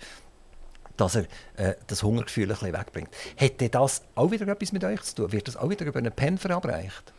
[1.00, 1.24] dass er
[1.58, 3.10] äh, das Hungergefühl ein bisschen wegbringt.
[3.36, 5.32] Hätte das auch wieder etwas mit euch zu tun?
[5.32, 7.14] Wird das auch wieder über einen Pen verabreicht?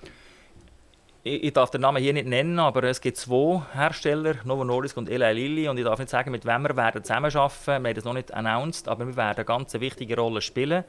[1.23, 4.97] Ich, ich, darf den Namen hier nicht nennen, aber es gibt zwei Hersteller, Novo Nordisk
[4.97, 7.67] und Eli Lilly, und ich darf nicht sagen, mit wem wir werden zusammenarbeiten.
[7.67, 10.85] Wir haben das noch nicht announced, aber wir werden eine ganz wichtige Rolle spielen.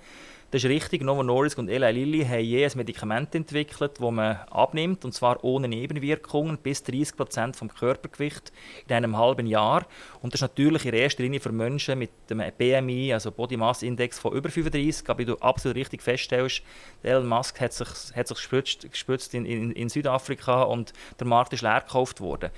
[0.51, 1.01] Das ist richtig.
[1.01, 5.41] Novo Nordisk und Eli Lilly haben je ein Medikament entwickelt, das man abnimmt, und zwar
[5.45, 8.51] ohne Nebenwirkungen, bis 30 Prozent vom Körpergewicht
[8.85, 9.85] in einem halben Jahr.
[10.21, 13.81] Und das ist natürlich in erster Linie für Menschen mit einem BMI, also Body Mass
[13.81, 15.09] Index von über 35.
[15.09, 16.63] Aber wie du absolut richtig feststellst,
[17.01, 21.53] Elon Musk hat sich, hat sich gespritzt, gespritzt in, in, in Südafrika und der Markt
[21.53, 22.49] ist leer gekauft worden.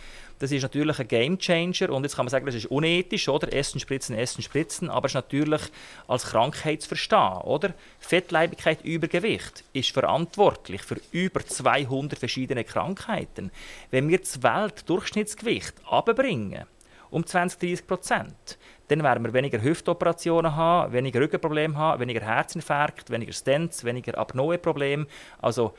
[0.44, 3.54] Das ist natürlich ein Game Changer und jetzt kann man sagen, das ist unethisch, oder?
[3.54, 5.62] Essen, spritzen, essen, spritzen, aber es ist natürlich
[6.06, 7.74] als Krankheit zu verstehen, oder?
[8.00, 13.52] Fettleibigkeit, Übergewicht ist verantwortlich für über 200 verschiedene Krankheiten.
[13.90, 16.66] Wenn wir das Weltdurchschnittsgewicht abbringen,
[17.10, 18.58] um 20, 30 Prozent,
[18.90, 25.08] dann werden wir weniger Hüftoperationen haben, weniger Rückenprobleme haben, weniger Herzinfarkt, weniger Stents, weniger Apnoe-Probleme.
[25.42, 25.74] Also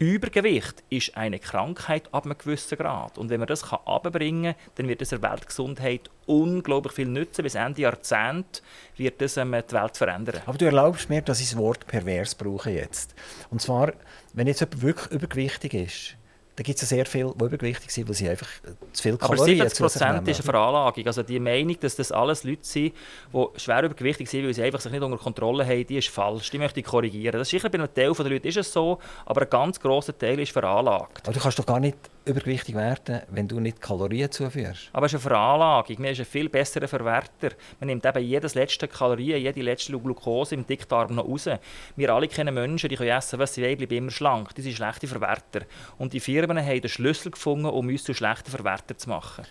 [0.00, 3.18] Übergewicht ist eine Krankheit ab einem gewissen Grad.
[3.18, 7.42] Und wenn man das abbringen kann, dann wird es der Weltgesundheit unglaublich viel nützen.
[7.42, 8.62] Bis Ende Jahrzehnt
[8.96, 10.40] wird das ähm, die Welt verändern.
[10.46, 13.14] Aber du erlaubst mir, dass ich das Wort pervers brauche jetzt.
[13.50, 13.92] Und zwar,
[14.32, 16.16] wenn jetzt jemand wirklich übergewichtig ist,
[16.56, 18.48] da gibt es ja sehr viele, die übergewichtig sind, weil sie einfach
[18.92, 21.06] zu viel Kalorien Aber 70 Prozent ist eine Veranlagung.
[21.06, 22.92] Also die Meinung, dass das alles Leute sind,
[23.32, 26.50] die schwer übergewichtig sind, weil sie einfach sich nicht unter Kontrolle haben, die ist falsch.
[26.50, 27.38] Die möchte ich korrigieren.
[27.38, 30.16] Das ist sicher bei einem Teil der Leute ist es so, aber ein ganz grosser
[30.16, 31.26] Teil ist veranlagt.
[31.26, 34.90] Aber du kannst doch gar nicht übergewichtig werden, wenn du nicht Kalorien zuführst.
[34.92, 35.96] Aber es ist eine Veranlagung.
[35.98, 37.50] Man ist ein viel besserer Verwerter.
[37.78, 41.48] Man nimmt eben jedes letzte Kalorie, jede letzte Glucose im Dickdarm noch raus.
[41.96, 44.54] Wir alle kennen Menschen, die können essen, was sie wollen, bleiben immer schlank.
[44.54, 45.62] Die sind schlechte Verwerter.
[45.98, 49.46] Und die Firmen haben den Schlüssel gefunden, um uns zu schlechten Verwerter zu machen.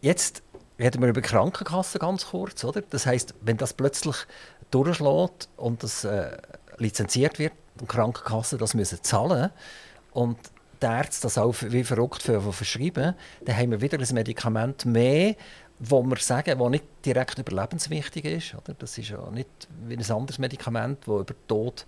[0.00, 0.42] Jetzt
[0.78, 2.64] reden wir über Krankenkassen ganz kurz.
[2.64, 2.82] Oder?
[2.82, 4.16] Das heißt, wenn das plötzlich
[4.70, 6.36] durchschlägt und das äh,
[6.78, 9.50] lizenziert wird, und die Krankenkassen das müssen zahlen
[10.12, 10.36] und
[10.82, 13.14] die Ärzte das auch wie verrückt für, verschreiben,
[13.44, 15.34] dann haben wir wieder ein Medikament mehr,
[15.78, 18.54] wo wir sagen, das nicht direkt überlebenswichtig ist.
[18.54, 18.74] Oder?
[18.78, 19.48] Das ist ja nicht
[19.86, 21.86] wie ein anderes Medikament, das über Tod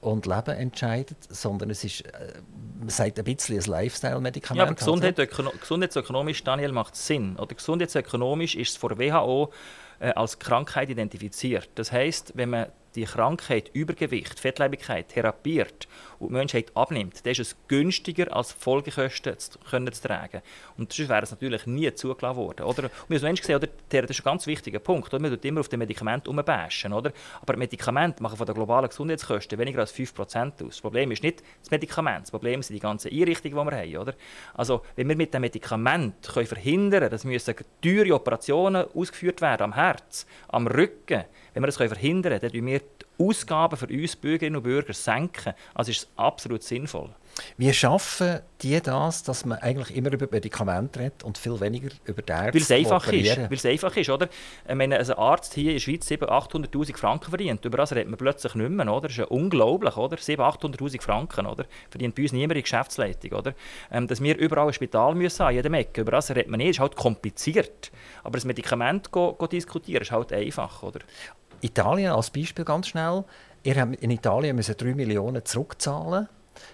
[0.00, 2.40] und Leben entscheidet, sondern es ist, äh,
[2.78, 4.58] man sagt ein bisschen ein Lifestyle-Medikament.
[4.58, 5.16] Ja, aber Gesundheit,
[5.60, 7.36] gesundheitsökonomisch, Daniel, macht Sinn.
[7.36, 9.52] Oder gesundheitsökonomisch ist es vor WHO
[9.98, 11.68] äh, als Krankheit identifiziert.
[11.74, 15.86] Das heißt, wenn man die Krankheit Übergewicht, Fettleibigkeit therapiert
[16.20, 20.42] und die Menschheit abnimmt, dann ist es günstiger, als Folgekosten zu, können zu tragen.
[20.76, 22.62] Und sonst wäre es natürlich nie zugelassen worden.
[22.62, 22.84] Oder?
[22.84, 25.12] Und wir als Menschen sehen, oder, das ist ein ganz wichtiger Punkt.
[25.12, 25.22] Oder?
[25.22, 27.12] Man tut immer auf den Medikament umbashen, oder?
[27.40, 30.58] Aber Medikamente machen von den globalen Gesundheitskosten weniger als 5% aus.
[30.58, 33.96] Das Problem ist nicht das Medikament, das Problem sind die ganzen Einrichtungen, die wir haben.
[33.96, 34.14] Oder?
[34.54, 39.64] Also, wenn wir mit dem Medikament können verhindern können, dass müssen teure Operationen ausgeführt werden
[39.64, 42.80] am Herz, am Rücken, wenn wir das verhindern können, dann wir
[43.20, 45.52] Ausgaben für uns Bürgerinnen und Bürger senken.
[45.74, 47.10] Also ist es absolut sinnvoll.
[47.56, 52.22] Wie schaffen die das, dass man eigentlich immer über Medikamente redet und viel weniger über
[52.22, 52.54] die Ärzte?
[52.54, 54.28] Weil es einfach ist, weil es einfach ist, oder?
[54.68, 58.08] Ich meine, ein Arzt hier in der Schweiz 700'000, 800'000 Franken verdient, über das redet
[58.08, 59.02] man plötzlich nicht mehr, oder?
[59.02, 60.16] Das ist ja unglaublich, oder?
[60.16, 61.64] 700'000, 800'000 Franken, oder?
[61.88, 63.54] Verdient bei uns niemand in Geschäftsleitung, oder?
[63.90, 66.70] Ähm, dass wir überall ein Spital müssen an jedem Ecke, über das redet man nicht,
[66.70, 67.90] ist halt kompliziert.
[68.22, 71.00] Aber das Medikament go, go diskutieren ist halt einfach, oder?
[71.60, 73.24] Italien als Beispiel ganz schnell.
[73.62, 76.28] Ihr habt in Italien müssen 3 Millionen zurückzahlen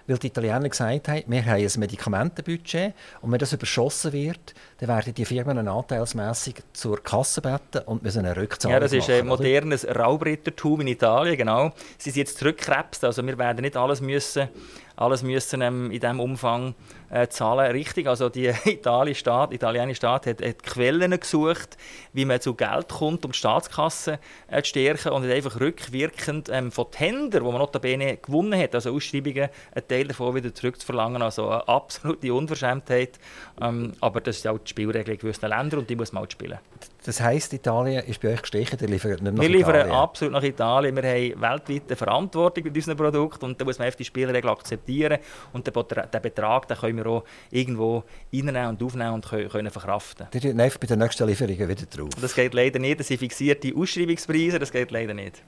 [0.06, 4.88] weil die Italiener gesagt haben, wir haben ein Medikamentenbudget und wenn das überschossen wird, dann
[4.88, 9.26] werden die Firmen anteilsmässig zur Kasse beten und müssen eine Rückzahlung Ja, das ist ein
[9.26, 11.72] machen, modernes Raubrittertum in Italien, genau.
[11.98, 14.48] Sie sind jetzt zurückgekrebst, also wir werden nicht alles müssen
[14.96, 16.74] alles müssen ähm, in diesem Umfang
[17.10, 17.70] äh, zahlen.
[17.70, 21.76] Richtig, also die italienische Staat, italienische Staat hat, hat, Quellen gesucht,
[22.12, 26.48] wie man zu Geld kommt, um die Staatskasse äh, zu stärken und hat einfach rückwirkend
[26.50, 31.22] ähm, von Tender, wo man notabene gewonnen hat, also Ausschreibungen, einen Teil davon wieder zurückzuverlangen.
[31.22, 33.18] Also eine absolute Unverschämtheit.
[33.60, 36.30] Ähm, aber das ist auch die Spielregel in gewissen Ländern und die muss man auch
[36.30, 36.58] spielen.
[37.06, 39.94] Das heisst, Italien ist bei euch gestechen, ihr liefert nicht nach Wir liefern Italien.
[39.94, 40.96] absolut nach Italien.
[40.96, 45.18] Wir haben weltweit eine Verantwortung mit unseren Produkten und da muss man die Spielregeln akzeptieren
[45.52, 48.02] und den, den Betrag den können wir auch irgendwo
[48.34, 50.26] reinnehmen und aufnehmen und können, verkraften.
[50.34, 52.10] Die einfach bei den nächsten Lieferungen wieder drauf.
[52.20, 52.98] Das geht leider nicht.
[52.98, 55.44] Das sind fixierte Ausschreibungspreise, das geht leider nicht.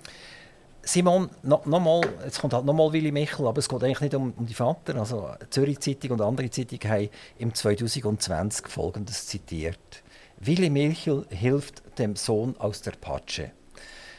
[0.82, 4.14] Simon, noch, noch mal, jetzt kommt halt nochmal Willy Michel, aber es geht eigentlich nicht
[4.14, 4.94] um, um die Vater.
[4.94, 10.04] Also Zürich Zeitung und andere Zeitungen haben im 2020 Folgendes zitiert.
[10.40, 13.52] Willy Michel hilft dem Sohn aus der Patsche.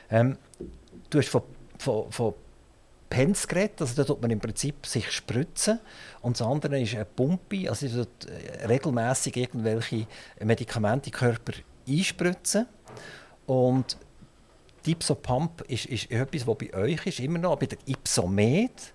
[0.10, 0.38] Ähm,
[1.10, 1.44] du hast von,
[1.78, 2.34] von, von
[3.10, 5.80] Pens geredet, also da tut man im Prinzip sich spritzen
[6.22, 8.28] und das andere ist eine Pumpe, also da tut
[8.68, 10.06] regelmäßig irgendwelche
[10.44, 11.54] Medikamente in den Körper
[11.88, 12.68] einspritzen
[13.48, 13.98] und
[14.86, 18.94] die Ipsopump ist, ist etwas, was bei euch ist, immer noch, bei der Ipsomed.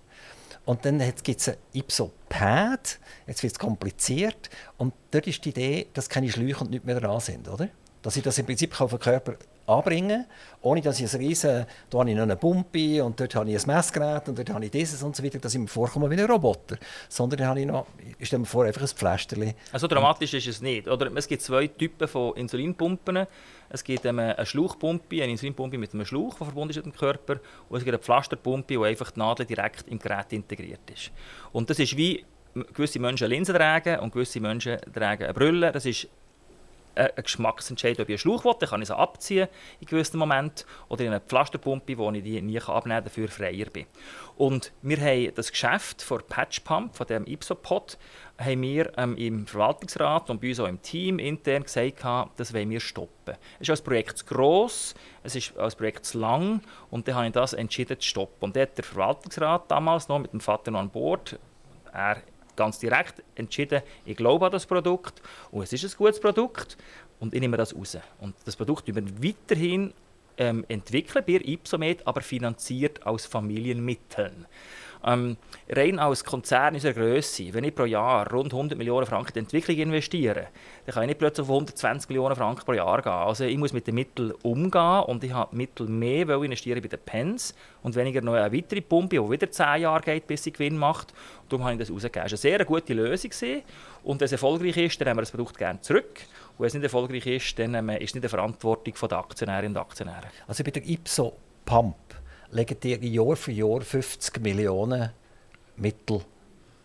[0.65, 4.49] Und dann gibt es ein Ipsopad, jetzt wird es kompliziert.
[4.77, 7.69] Und dort ist die Idee, dass keine Schläuche und nichts mehr dran sind, oder?
[8.01, 9.35] Dass ich das im Prinzip auf den Körper
[9.67, 10.25] anbringen
[10.65, 13.55] ohne dass ich ein riesen, da habe ich noch eine Pumpe und dort habe ich
[13.55, 16.19] ein Messgerät und dort habe ich dieses und so weiter, dass ich mir vorkomme wie
[16.19, 16.77] ein Roboter.
[17.07, 17.85] Sondern dann habe ich noch,
[18.17, 19.53] ich stelle mir vor, einfach ein Pflasterchen.
[19.71, 20.87] Also dramatisch ist es nicht.
[20.87, 23.27] Oder es gibt zwei Typen von Insulinpumpen.
[23.69, 27.39] Es gibt eine Schlauchpumpe, eine Insulinpumpe mit einem Schlauch, der verbunden ist mit dem Körper.
[27.69, 31.11] Und es gibt eine Pflasterpumpe, wo einfach die Nadel direkt im Gerät integriert ist.
[31.51, 32.25] Und das ist wie
[32.73, 35.71] gewisse Menschen Linsen tragen und gewisse Menschen tragen eine Brille.
[35.71, 36.07] Das ist
[36.95, 39.47] ein Geschmacksentscheid, ob ich einen Schlauch will, dann kann ich sie abziehen
[39.79, 43.65] in gewissen Momenten oder in eine Pflasterpumpe, wo ich die nie abnehmen kann, dafür freier
[43.65, 43.85] bin.
[44.37, 47.97] Und wir haben das Geschäft von Patch Pump, von dem Ipsopod,
[48.37, 52.03] haben wir ähm, im Verwaltungsrat und bei uns auch im Team intern gesagt,
[52.35, 53.35] das wollen wir stoppen.
[53.55, 57.27] Es ist als Projekt zu gross, es ist als Projekt zu lang und dann habe
[57.27, 58.43] ich das entschieden zu stoppen.
[58.45, 61.39] Und dann hat der Verwaltungsrat damals noch mit dem Vater noch an Bord,
[61.93, 62.17] er
[62.55, 66.77] ganz direkt entschieden, ich glaube an das Produkt und es ist ein gutes Produkt
[67.19, 67.97] und ich nehme das raus.
[68.19, 69.93] Und das Produkt über weiterhin
[70.37, 74.45] ähm, entwickeln bei Ipsomed, aber finanziert aus Familienmitteln.
[75.05, 75.37] Ähm,
[75.69, 79.39] rein als Konzern unserer Größe, wenn ich pro Jahr rund 100 Millionen Franken in die
[79.39, 80.47] Entwicklung investiere,
[80.85, 83.11] dann kann ich nicht plötzlich auf 120 Millionen Franken pro Jahr gehen.
[83.11, 86.99] Also ich muss mit den Mitteln umgehen und ich habe Mittel mehr investieren bei den
[86.99, 90.77] Pens und weniger noch eine weitere Pumpe, die wieder 10 Jahre geht, bis sie Gewinn
[90.77, 91.13] macht.
[91.43, 92.23] Und darum habe ich das rausgegeben.
[92.23, 93.31] Das war eine sehr gute Lösung.
[94.03, 96.21] Und wenn es erfolgreich ist, dann haben wir das Produkt gerne zurück.
[96.57, 99.77] Und wenn es nicht erfolgreich ist, dann ähm, ist es nicht die Verantwortung der Aktionärinnen
[99.77, 100.27] und Aktionäre.
[100.47, 101.95] Also bei der Ipso Pump
[102.51, 105.11] legen die Jahr für Jahr 50 Millionen
[105.77, 106.21] Mittel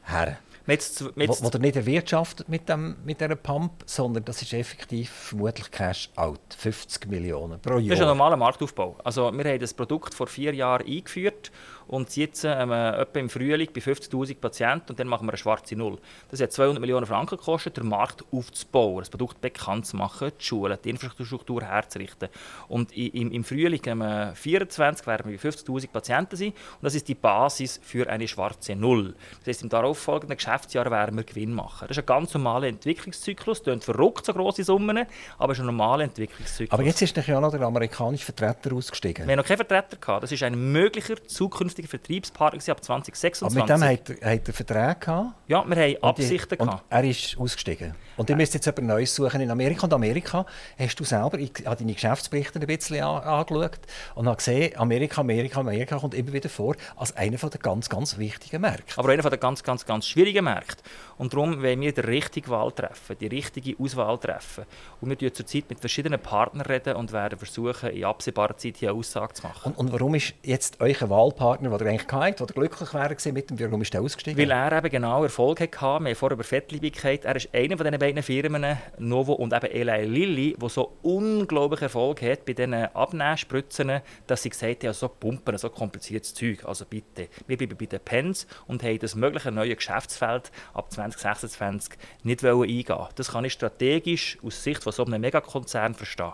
[0.05, 0.39] her.
[0.67, 5.11] Jetzt, jetzt, wo, wo nicht erwirtschaftet mit, dem, mit dieser Pump, sondern das ist effektiv
[5.11, 6.41] vermutlich Cash out.
[6.57, 7.89] 50 Millionen pro Jahr.
[7.89, 8.97] Das ist ein normaler Marktaufbau.
[9.03, 11.51] Also wir haben das Produkt vor vier Jahren eingeführt
[11.91, 15.75] und jetzt ähm, etwa im Frühling bei 50'000 Patienten und dann machen wir eine schwarze
[15.75, 15.99] Null.
[16.31, 20.45] Das hat 200 Millionen Franken gekostet, den Markt aufzubauen, das Produkt bekannt zu machen, die
[20.45, 22.29] Schulen, die Infrastruktur herzurichten.
[22.69, 27.09] Und im, im Frühling ähm, 24 werden wir bei 50'000 Patienten sein und das ist
[27.09, 29.17] die Basis für eine schwarze Null.
[29.41, 31.89] Das heißt, im darauffolgenden Geschäftsjahr werden wir Gewinn machen.
[31.89, 35.07] Das ist ein ganz normaler Entwicklungszyklus, klingt verrückt, so grosse Summen,
[35.39, 36.73] aber es ist ein normaler Entwicklungszyklus.
[36.73, 39.27] Aber jetzt ist ja noch der amerikanische Vertreter ausgestiegen.
[39.27, 40.23] Wir haben noch keinen Vertreter gehabt.
[40.23, 43.43] Das ist ein möglicher zukünftiger langfristiger Vertriebspartner ab 2026.
[43.43, 45.35] Aber mit dem hat, hat er Verträge gehabt?
[45.49, 47.95] Ja, wir haben Absichten die, und er ist ausgestiegen?
[48.21, 49.85] Und ihr müsst jetzt etwas Neues suchen in Amerika.
[49.85, 50.45] Und Amerika
[50.79, 53.79] hast du selber, ich habe deine Geschäftsberichte ein bisschen angeschaut
[54.15, 58.19] und habe gesehen, Amerika, Amerika, Amerika kommt immer wieder vor als einer der ganz, ganz
[58.19, 58.99] wichtigen Märkte.
[58.99, 60.83] Aber einer der ganz, ganz, ganz schwierigen Märkte.
[61.17, 64.65] Und darum wollen wir die richtige Wahl treffen, die richtige Auswahl treffen.
[65.01, 68.91] Und wir reden zurzeit mit verschiedenen Partnern reden und werden versuchen, in absehbarer Zeit hier
[68.91, 69.73] eine Aussage zu machen.
[69.73, 73.49] Und, und warum ist jetzt euer Wahlpartner, den ihr eigentlich gehabt, der glücklich wäre mit
[73.49, 74.39] dem, warum ist der ausgestiegen?
[74.39, 75.81] Weil er eben genau Erfolg hatte.
[75.81, 77.25] Wir haben vorher über Fettliebigkeit.
[77.25, 81.83] Er ist einer von diesen beiden Firmen, Novo und eben Eli Lilly, der so unglaublich
[81.83, 86.65] Erfolg hat bei diesen Abnehmspritzen, dass sie gesagt haben, so Pumpen, so kompliziertes Zeug.
[86.65, 91.21] Also bitte, wir bleiben bei den Pens und haben das mögliche neue Geschäftsfeld ab 20
[91.21, 96.33] 2026 nicht eingehen Das kann ich strategisch aus Sicht von so einem Megakonzern verstehen.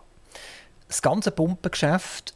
[0.89, 2.36] Das ganze Pumpengeschäft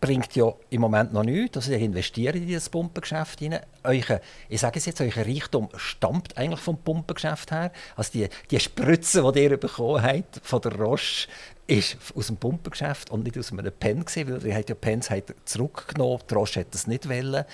[0.00, 1.56] bringt ja im Moment noch nichts.
[1.56, 3.60] Also ihr investiert in dieses Pumpengeschäft hinein.
[3.84, 7.70] Eure, ich sage es jetzt, euer Reichtum stammt eigentlich vom Pumpengeschäft her.
[7.96, 11.28] Also die, die Spritze, die ihr bekommen habt von der Roche,
[11.66, 15.08] ist aus dem Pumpengeschäft und nicht aus einem Pen gewesen, weil ihr habt ja Pens
[15.44, 17.44] zurückgenommen, die Roche hat das nicht wollen.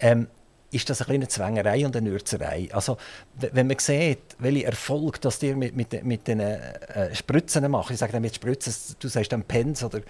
[0.00, 0.26] Ähm,
[0.72, 2.68] ist das eine Zwängerei und eine Nürzerei.
[2.72, 2.96] Also,
[3.34, 7.98] wenn man sieht, welchen Erfolg das dir mit, mit, mit den äh, Spritzen macht, ich
[7.98, 10.00] sage mit Spritzen, du sagst dann Pens oder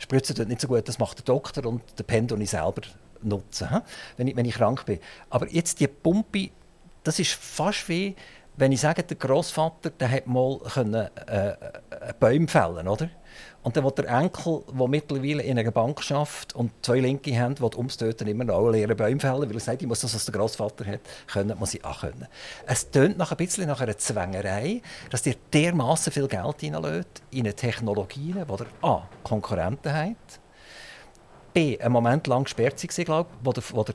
[0.00, 2.82] Spritzen tut nicht so gut, das macht der Doktor und den Pen ich selber
[3.22, 3.68] nutzen,
[4.16, 4.98] wenn ich, wenn ich krank bin.
[5.28, 6.48] Aber jetzt die Pumpe,
[7.04, 8.16] das ist fast wie,
[8.56, 11.54] wenn ich sage, der Großvater, der hat mal können, äh, äh
[12.18, 13.10] Bäume fällen, oder?
[13.62, 17.60] Und dann will der Enkel, der mittlerweile in einer Bank schafft und zwei linke Hände,
[17.60, 20.24] will ums Töten immer noch lernen Bäume fällen, weil er sagt, ich muss das, was
[20.24, 22.26] der Großvater hat, können, muss ich auch können.
[22.66, 27.40] Es tönt nach ein bisschen nach einer Zwängerei, dass ihr dermaßen viel Geld hineinlässt in
[27.40, 29.02] eine Technologie, die ihr A.
[29.22, 30.40] Konkurrenten habt,
[31.52, 31.78] B.
[31.78, 33.94] einen Moment lang gesperrt war, glaube ich, wo der, wo der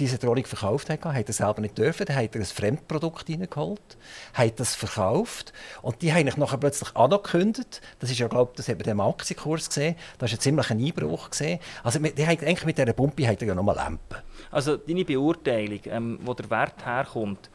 [0.00, 2.06] diese Drohung verkauft hat, hat er selber nicht dürfen.
[2.06, 3.98] Dann hat er ein Fremdprodukt reingeholt,
[4.34, 7.80] hat das verkauft und die haben ich nachher plötzlich angekündigt.
[7.98, 9.96] Das ist ja, glaube das hat man dem Aktienkurs gesehen.
[10.18, 11.60] Da ist ein ziemlicher Einbruch gesehen.
[11.84, 14.18] Also die haben eigentlich mit dieser Pumpe hat er ja nochmal Lampen.
[14.50, 17.50] Also deine Beurteilung, ähm, wo der Wert herkommt,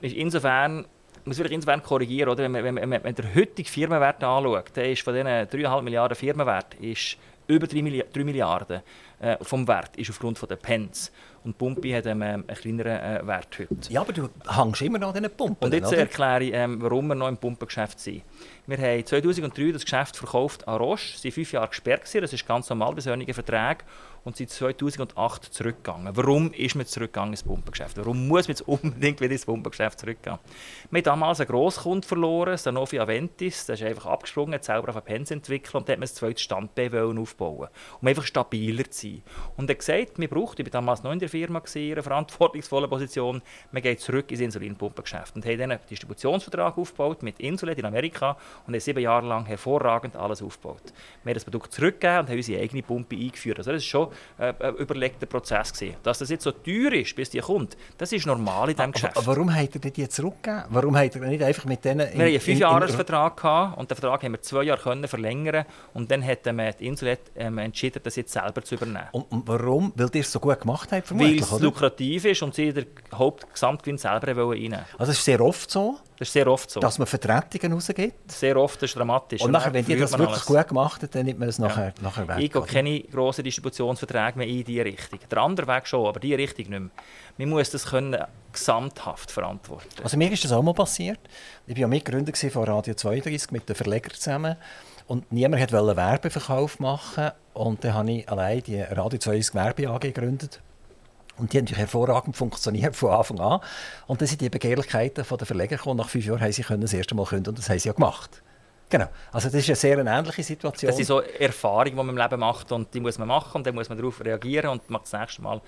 [0.00, 0.86] ist insofern
[1.24, 2.44] muss ich insofern korrigieren, oder?
[2.44, 5.82] Wenn, man, wenn, man, wenn man den heutigen Firmenwert anschaut, der ist von diesen 3,5
[5.82, 7.18] Milliarden Firmenwert ist
[7.50, 7.82] über 3
[8.24, 8.82] Milliarden
[9.20, 11.12] äh, vom Wert ist aufgrund der Pence.
[11.44, 13.76] Und Pumpe hat ähm, einen kleineren äh, Wert heute.
[13.88, 15.66] Ja, aber du hängst immer noch an diesen Pumpen.
[15.66, 18.22] Und jetzt erkläre ich, ähm, warum wir noch im Pumpengeschäft sind.
[18.66, 21.18] Wir haben 2003 das Geschäft verkauft an Roche.
[21.18, 22.02] Sie waren fünf Jahre gesperrt.
[22.14, 23.84] Das ist ganz normal bei solchen Verträgen
[24.24, 26.14] und sind 2008 zurückgegangen.
[26.14, 27.96] Warum ist man zurückgegangen ins Pumpengeschäft?
[27.96, 30.38] Warum muss man jetzt unbedingt wieder ins Pumpengeschäft zurückgehen?
[30.90, 33.66] Wir haben damals einen Grosskunden verloren, Sanofi Aventis.
[33.66, 36.42] Der ist einfach abgesprungen, hat selber auf eine Pens entwickelt und hat man ein zweites
[36.42, 37.68] Standbein aufbauen
[38.00, 39.22] um einfach stabiler zu sein.
[39.56, 42.02] Und er hat gesagt, wir brauchen, ich war damals noch in der Firma, in einer
[42.02, 47.78] verantwortungsvollen Position, man geht zurück ins Insulinpumpengeschäft und haben dann einen Distributionsvertrag aufgebaut mit Insulet
[47.78, 50.82] in Amerika und haben sieben Jahre lang hervorragend alles aufgebaut.
[51.22, 53.58] Wir haben das Produkt zurückgegeben und haben unsere eigene Pumpe eingeführt.
[53.58, 55.72] Also das ist schon äh, ein überlegter Prozess.
[55.72, 55.96] Gewesen.
[56.02, 59.16] Dass das jetzt so teuer ist, bis die kommt, das ist normal in diesem Geschäft.
[59.16, 60.64] Aber warum hat er die zurückgegeben?
[60.70, 62.00] Warum hat er nicht einfach mit denen...
[62.00, 65.64] Wir hatten einen Fünfjahresvertrag und den Vertrag haben wir zwei Jahre können verlängern
[65.94, 69.08] und dann hat man die Insulet ähm, entschieden, das jetzt selber zu übernehmen.
[69.12, 69.92] Und, und warum?
[69.96, 73.98] Weil ihr es so gut gemacht habt, Weil es lukrativ ist und sie den Hauptgesamtgewinn
[73.98, 74.84] selber reinnehmen wollen.
[74.98, 75.98] Also es ist sehr oft so?
[76.18, 76.80] Das ist sehr oft so.
[76.80, 78.30] Dass man Vertretungen rausgibt?
[78.30, 79.40] Sehr oft, das ist dramatisch.
[79.40, 80.44] Und, und nachher, wenn die das wirklich alles.
[80.44, 82.02] gut gemacht haben, dann nimmt man es nachher, ja.
[82.02, 82.36] nachher weg.
[82.40, 85.18] Ich gehe keine grossen Distributionsverträge mehr in diese Richtung.
[85.30, 86.90] Der andere Weg schon, aber diese Richtung nicht mehr.
[87.38, 90.02] Man muss das können gesamthaft verantworten.
[90.02, 91.20] Also mir ist das auch mal passiert.
[91.66, 94.56] Ich war ja Mitgründer von Radio 32 mit den Verlegern zusammen.
[95.06, 97.30] Und niemand wollte Werbeverkauf machen.
[97.54, 100.60] Und dann habe ich allein die Radio 32 Werbe AG gegründet
[101.40, 103.60] und die haben natürlich hervorragend funktioniert von Anfang an.
[104.06, 105.96] Und dann sind die Begehrlichkeiten der Verleger gekommen.
[105.96, 107.94] Nach fünf Jahren haben sie können das erste Mal künden und das haben sie ja
[107.94, 108.42] gemacht.
[108.90, 109.06] Genau.
[109.30, 110.88] Also das ist eine sehr ähnliche Situation.
[110.88, 113.66] Das sind so Erfahrungen, die man im Leben macht und die muss man machen und
[113.66, 115.60] dann muss man darauf reagieren und macht das nächste Mal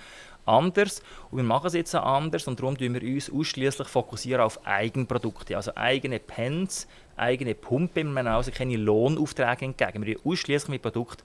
[0.45, 1.03] anders.
[1.31, 5.71] Und wir machen es jetzt anders und darum fokussieren wir uns ausschließlich auf Eigenprodukte, also
[5.77, 8.03] eigene Pens, eigene Pumpe.
[8.03, 10.05] Wir also keine Lohnaufträge entgegen.
[10.05, 11.23] Wir ausschließlich mit Produkten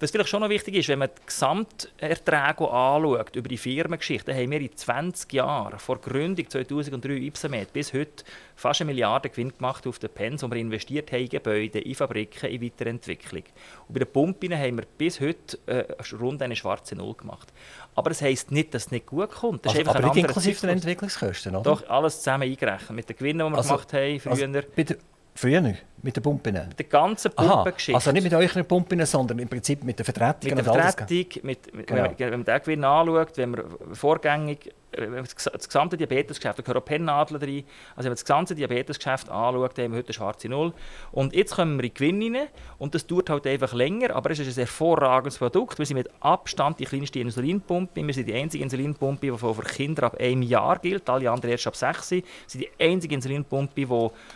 [0.00, 4.50] was vielleicht schon noch wichtig ist, wenn man die Gesamterträge anschaut über die Firmengeschichte, haben
[4.50, 8.24] wir in 20 Jahren, vor Gründung 2003 Ipsamed, bis heute
[8.56, 11.94] fast eine Milliarde Gewinn gemacht auf den Pens, wo wir investiert haben in Gebäude, in
[11.94, 13.42] Fabriken, in Weiterentwicklung.
[13.88, 15.84] Und bei den Pumpen haben wir bis heute äh,
[16.14, 17.52] rund eine schwarze Null gemacht.
[17.94, 19.66] Aber das heisst nicht, dass es nicht gut kommt.
[19.66, 21.62] Das also, ist einfach aber nicht inklusive der Entwicklungskosten, oder?
[21.62, 22.90] Doch, alles zusammen eingerechnet.
[22.92, 24.32] Mit den Gewinnen, die wir also, gemacht haben früher.
[24.32, 24.94] Also,
[25.40, 25.62] Früher
[26.02, 26.52] mit den Pumpen?
[26.52, 27.94] Mit der ganzen Pumpengeschichte.
[27.94, 30.54] Also nicht mit euren Pumpen, sondern im Prinzip mit der Vertretung.
[30.54, 32.12] Mit der Vertretung, mit, mit, genau.
[32.18, 36.84] wenn, man, man den Gewinn anschaut, wenn man vorgängig das gesamte Diabetesgeschäft, da gehören auch
[36.84, 37.64] Pennnadeln rein.
[37.96, 40.72] Also wenn man das gesamte Diabetesgeschäft anschaut, haben wir heute eine schwarze Null.
[41.12, 42.48] Und jetzt kommen wir in Gewinn rein
[42.78, 45.78] und das dauert halt einfach länger, aber es ist ein hervorragendes Produkt.
[45.78, 48.06] Wir sind mit Abstand die kleinste Insulinpumpe.
[48.06, 51.08] Wir sind die einzige Insulinpumpe, die für Kinder ab einem Jahr gilt.
[51.08, 52.10] Alle anderen erst ab sechs.
[52.10, 53.86] Wir sind die einzige Insulinpumpe, die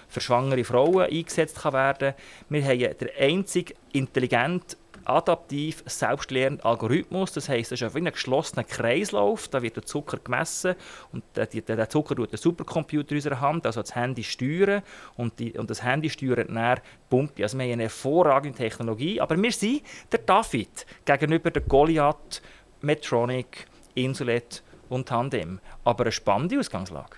[0.09, 2.15] für schwangere Frauen eingesetzt werden kann.
[2.49, 7.33] Wir haben den einzigen intelligent adaptiv selbstlernenden Algorithmus.
[7.33, 9.49] Das heisst, es ist ein geschlossener Kreislauf.
[9.49, 10.75] Da wird der Zucker gemessen
[11.13, 14.83] und der, Zucker tut der Supercomputer in unserer Hand, also das Handy steuern
[15.17, 17.43] und, die, und das Handy steuert dann Pumpe.
[17.43, 22.43] Also wir haben eine hervorragende Technologie, aber wir sind der David gegenüber der Goliath,
[22.81, 25.61] Medtronic, Insulet und Tandem.
[25.85, 27.17] Aber eine spannende Ausgangslage.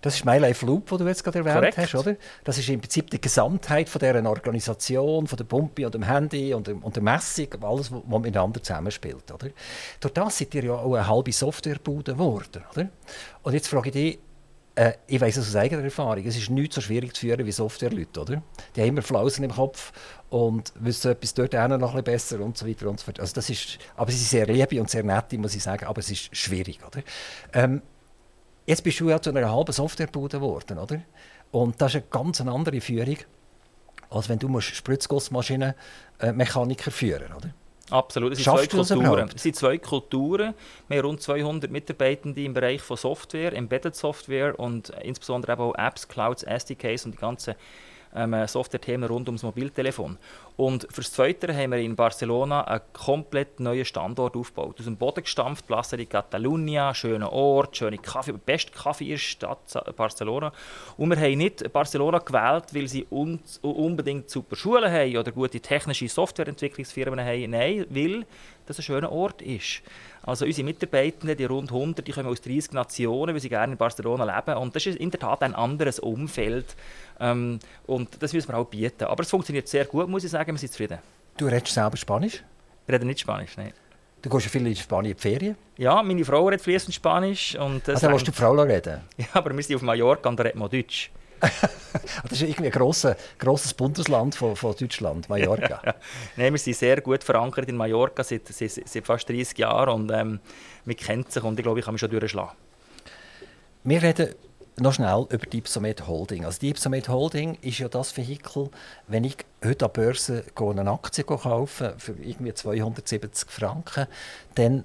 [0.00, 1.78] Das ist My Life Loop, den du jetzt gerade erwähnt Korrekt.
[1.78, 2.16] hast, oder?
[2.44, 6.52] Das ist im Prinzip die Gesamtheit von dieser Organisation, von der Pumpe und dem Handy
[6.52, 9.48] und, dem, und der Messung, alles, was miteinander zusammenspielt, oder?
[10.00, 12.88] Durch das seid ihr ja auch eine halbe Softwarebude geworden, oder?
[13.42, 14.18] Und jetzt frage ich dich,
[14.74, 17.52] äh, ich weiß es aus eigener Erfahrung, es ist nicht so schwierig zu führen wie
[17.52, 18.42] Softwareleute, oder?
[18.74, 19.92] Die haben immer Flausen im Kopf
[20.30, 23.20] und wissen etwas dort noch ein besser und so weiter und so fort.
[23.20, 26.00] Also das ist, aber sie sind sehr liebe und sehr nette, muss ich sagen, aber
[26.00, 27.02] es ist schwierig, oder?
[27.52, 27.82] Ähm,
[28.66, 31.02] Jetzt bist du ja zu einer halben Softwarebude geworden, oder?
[31.50, 33.18] Und das ist eine ganz andere Führung,
[34.10, 35.74] als wenn du Spritzgussmaschinen
[36.18, 36.32] äh,
[36.90, 37.54] führen oder?
[37.90, 39.30] Absolut, es sind, zwei Kulturen.
[39.34, 40.54] es sind zwei Kulturen.
[40.88, 46.08] Wir haben rund 200 Mitarbeitende im Bereich von Software, Embedded Software und insbesondere auch Apps,
[46.08, 47.54] Clouds, SDKs und die ganzen
[48.14, 50.18] ähm, Software-Themen rund ums Mobiltelefon.
[50.56, 54.76] Und fürs Zweite haben wir in Barcelona einen komplett neuen Standort aufgebaut.
[54.78, 59.58] Aus dem Boden gestampft, Plaza di Catalunya, schöner Ort, schöne Kaffee, beste Kaffee in Stadt
[59.96, 60.52] Barcelona.
[60.96, 65.60] Und wir haben nicht Barcelona gewählt, weil sie un unbedingt super Schulen haben oder gute
[65.60, 67.50] technische Softwareentwicklungsfirmen haben.
[67.50, 68.26] Nein, weil
[68.66, 69.82] das ein schöner Ort ist.
[70.26, 73.78] Also unsere Mitarbeitenden, die rund 100, die kommen aus 30 Nationen, weil sie gerne in
[73.78, 74.58] Barcelona leben.
[74.58, 76.74] Und das ist in der Tat ein anderes Umfeld.
[77.20, 79.04] Ähm, und das müssen wir auch bieten.
[79.04, 80.52] Aber es funktioniert sehr gut, muss ich sagen.
[80.52, 80.98] Wir sind zufrieden.
[81.36, 82.42] Du redest selber Spanisch?
[82.86, 83.72] Ich rede nicht Spanisch, nein.
[84.22, 85.56] Du gehst ja viel in Spanien in die Ferien?
[85.76, 87.56] Ja, meine Frau redet fließend Spanisch.
[87.56, 89.00] Und das also willst du die Frau reden?
[89.18, 91.10] Ja, aber wir sind auf Mallorca und da reden wir Deutsch.
[92.22, 95.80] das ist irgendwie ein grosses, grosses Bundesland von, von Deutschland, Mallorca.
[96.36, 100.10] Nein, wir sind sehr gut verankert in Mallorca seit, seit, seit fast 30 Jahren und
[100.12, 100.40] ähm,
[100.84, 102.52] wir kennen sich und ich glaube, ich kann mich schon durchschlagen.
[103.84, 104.34] Wir reden
[104.78, 106.44] noch schnell über die Ipsomed Holding.
[106.44, 108.70] Also die Ipsomed Holding ist ja das Vehikel,
[109.06, 114.06] wenn ich heute an der Börse eine Aktie kaufe für irgendwie 270 Franken,
[114.54, 114.84] dann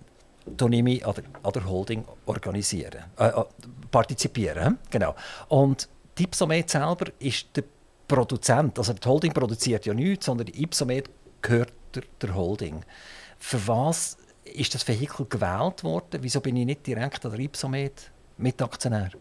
[0.58, 3.44] tue ich mich an der, an der Holding organisieren, äh, äh
[3.92, 4.78] partizipieren.
[4.92, 5.16] Genau.
[5.48, 5.90] Und
[6.20, 7.64] die Ipsomed selber ist der
[8.08, 8.78] Produzent.
[8.78, 10.68] Also die Holding produziert ja nichts, sondern die
[11.42, 12.84] gehört der, der Holding.
[13.38, 16.20] Für was ist das Vehikel gewählt worden?
[16.22, 19.12] Wieso bin ich nicht direkt an der Ipsomed Mitaktionär?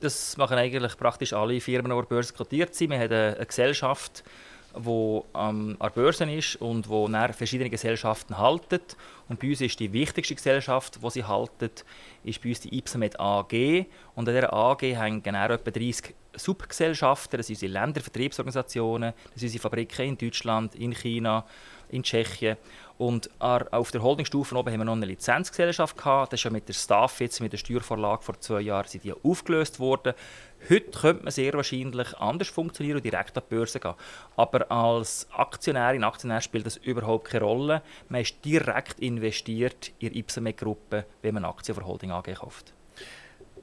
[0.00, 2.90] Das machen eigentlich praktisch alle Firmen, die an der Börse kotiert sind.
[2.90, 4.22] Wir haben eine Gesellschaft,
[4.74, 8.80] ähm, an der Börse ist und wo verschiedene Gesellschaften halten.
[9.28, 11.70] Und bei uns ist die wichtigste Gesellschaft, die sie halten,
[12.24, 13.86] ist bei uns die Ipsomed AG.
[14.14, 17.36] Und an dieser AG hängen genau etwa 30 Subgesellschaften.
[17.36, 21.44] Das sind unsere Ländervertriebsorganisationen, das sind unsere Fabriken in Deutschland, in China,
[21.88, 22.56] in Tschechien.
[22.98, 26.32] Und auf der Holdingstufe oben haben wir noch eine Lizenzgesellschaft gehabt.
[26.32, 29.14] Das ist ja mit der Staff jetzt mit der Steuervorlage vor zwei Jahren sind die
[29.14, 30.12] aufgelöst worden.
[30.68, 33.94] Heute könnte man sehr wahrscheinlich anders funktionieren und direkt an die Börse gehen.
[34.36, 37.82] Aber als Aktionärin, Aktionär spielt das überhaupt keine Rolle.
[38.08, 42.74] Man ist direkt investiert in die Ipsomet-Gruppe, wenn man Aktien für Holding AG kauft.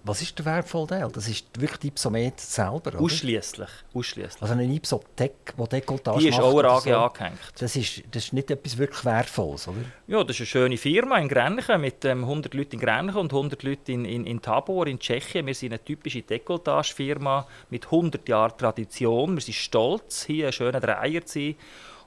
[0.08, 1.10] Was ist der wertvolle Teil?
[1.12, 3.70] Das ist wirklich die Ipsomet selber, Ausschließlich.
[3.93, 4.41] Ausschließlich.
[4.41, 6.95] Also eine Ipsotec, die Dekoltage Die ist auch AG so.
[6.95, 7.39] angehängt.
[7.60, 9.78] Das ist, das ist nicht etwas wirklich Wertvolles, oder?
[10.08, 13.34] Ja, das ist eine schöne Firma in Grenchen mit ähm, 100 Leuten in Grenchen und
[13.34, 15.45] 100 Leuten in, in, in Tabor in Tschechien.
[15.45, 19.36] Wir sind eine typische Dekoltage-Firma mit 100 Jahren Tradition.
[19.36, 21.55] Wir sind stolz, hier ein schöner Dreier zu sein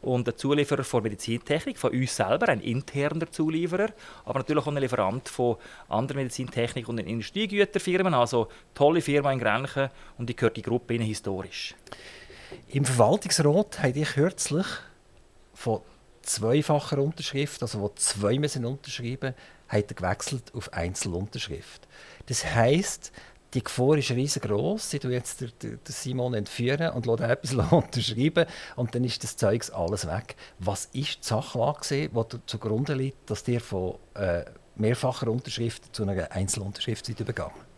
[0.02, 3.90] und ein Zulieferer von Medizintechnik, von uns selber, ein interner Zulieferer,
[4.24, 5.56] aber natürlich auch ein Lieferant von
[5.88, 11.04] anderen Medizintechnik- und Industriegüterfirmen, also tolle Firma in Grenchen und die gehört die Gruppe Ihnen
[11.04, 11.74] historisch.
[12.68, 14.66] Im Verwaltungsrat habe ich kürzlich
[15.54, 15.80] von
[16.22, 19.34] zweifacher Unterschrift, also wo zwei müssen unterschreiben,
[19.68, 21.86] hat er gewechselt auf Einzelunterschrift.
[22.26, 23.12] Das heißt,
[23.54, 24.90] die Gefahr ist riesengroß.
[24.90, 28.46] Sie tun jetzt den, Simon entführen und lassen etwas unterschreiben
[28.76, 30.36] und dann ist das Zeugs alles weg.
[30.58, 34.44] Was ist die Sachlage, die zugrunde liegt, dass ihr von äh,
[34.76, 37.69] mehrfacher Unterschrift zu einer Einzelunterschrift übergegangen?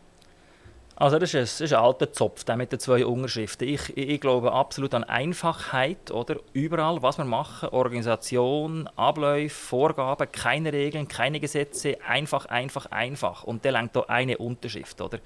[1.02, 3.66] Also das ist, ein, das ist ein alter Zopf, der mit den zwei Unterschriften.
[3.66, 6.36] Ich, ich, glaube absolut an Einfachheit, oder?
[6.52, 13.42] Überall, was wir machen, Organisation, Abläufe, Vorgaben, keine Regeln, keine Gesetze, einfach, einfach, einfach.
[13.42, 15.18] Und der lenkt da eine Unterschrift, oder?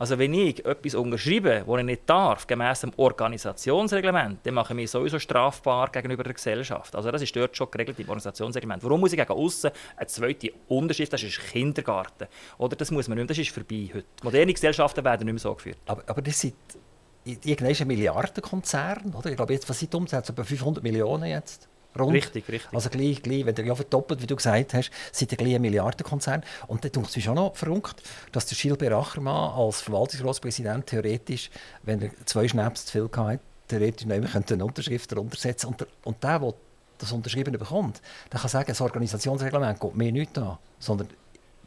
[0.00, 4.76] Also wenn ich etwas unterschreibe, das ich nicht darf, gemäß dem Organisationsreglement, dann mache ich
[4.76, 6.96] mich sowieso strafbar gegenüber der Gesellschaft.
[6.96, 8.82] Also das ist dort schon geregelt im Organisationsreglement.
[8.82, 11.12] Warum muss ich gegen außen eine zweite Unterschrift?
[11.12, 12.28] Das ist Kindergarten.
[12.56, 14.06] Oder das muss man nicht mehr, das ist vorbei heute.
[14.22, 15.76] Moderne Gesellschaften werden nicht mehr so geführt.
[15.84, 16.54] Aber, aber das sind
[17.26, 19.28] ein Milliardenkonzern, oder?
[19.28, 20.16] Ich glaube, jetzt, was sind die?
[20.16, 21.68] Etwa 500 Millionen jetzt?
[21.98, 22.12] Rund.
[22.12, 22.72] Richtig, richtig.
[22.72, 26.42] Also gleich, gleich, wenn der ja verdoppelt, wie du gesagt hast, sind gleich ein Milliardenkonzern.
[26.68, 31.50] Und dann denke ich schon noch verrückt, dass der Gilbert Achermann als Verwaltungsratspräsident theoretisch,
[31.82, 36.22] wenn er zwei Schnaps zu viel hatte, theoretisch eine Unterschrift darunter setzen und der, und
[36.22, 36.54] der, der
[36.98, 38.00] das unterschrieben bekommt,
[38.32, 41.08] der kann sagen, das Organisationsreglement geht mir nicht an, sondern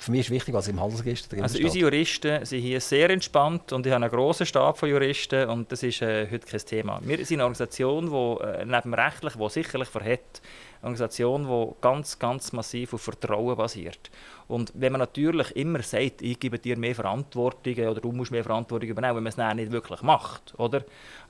[0.03, 3.71] für mich ist wichtig, was im Handelsregister drin Also unsere Juristen sind hier sehr entspannt
[3.71, 6.99] und ich habe einen grossen Stab von Juristen und das ist äh, heute kein Thema.
[7.03, 10.41] Wir sind eine Organisation, die äh, neben rechtlich, die sicherlich verhält,
[10.83, 14.11] Organisation, die ganz, ganz massiv auf Vertrauen basiert.
[14.47, 18.43] Und wenn man natürlich immer sagt, ich gebe dir mehr Verantwortung oder du musst mehr
[18.43, 20.83] Verantwortung übernehmen, wenn man es dann nicht wirklich macht, oder?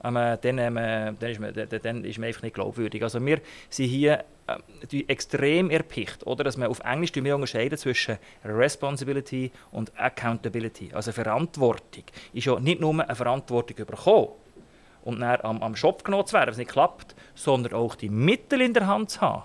[0.04, 0.76] Ähm, dann, ähm,
[1.20, 3.04] dann, ist man, dann ist man einfach nicht glaubwürdig.
[3.04, 3.40] Also wir
[3.70, 6.44] sind hier äh, extrem erpicht, oder?
[6.44, 10.92] dass man auf Englisch wir unterscheiden zwischen Responsibility und Accountability.
[10.94, 14.30] Also Verantwortung ist ja nicht nur eine Verantwortung bekommen,
[15.04, 18.62] und dann am, am Shop genommen zu werden, es nicht klappt, sondern auch die Mittel
[18.62, 19.44] in der Hand zu haben,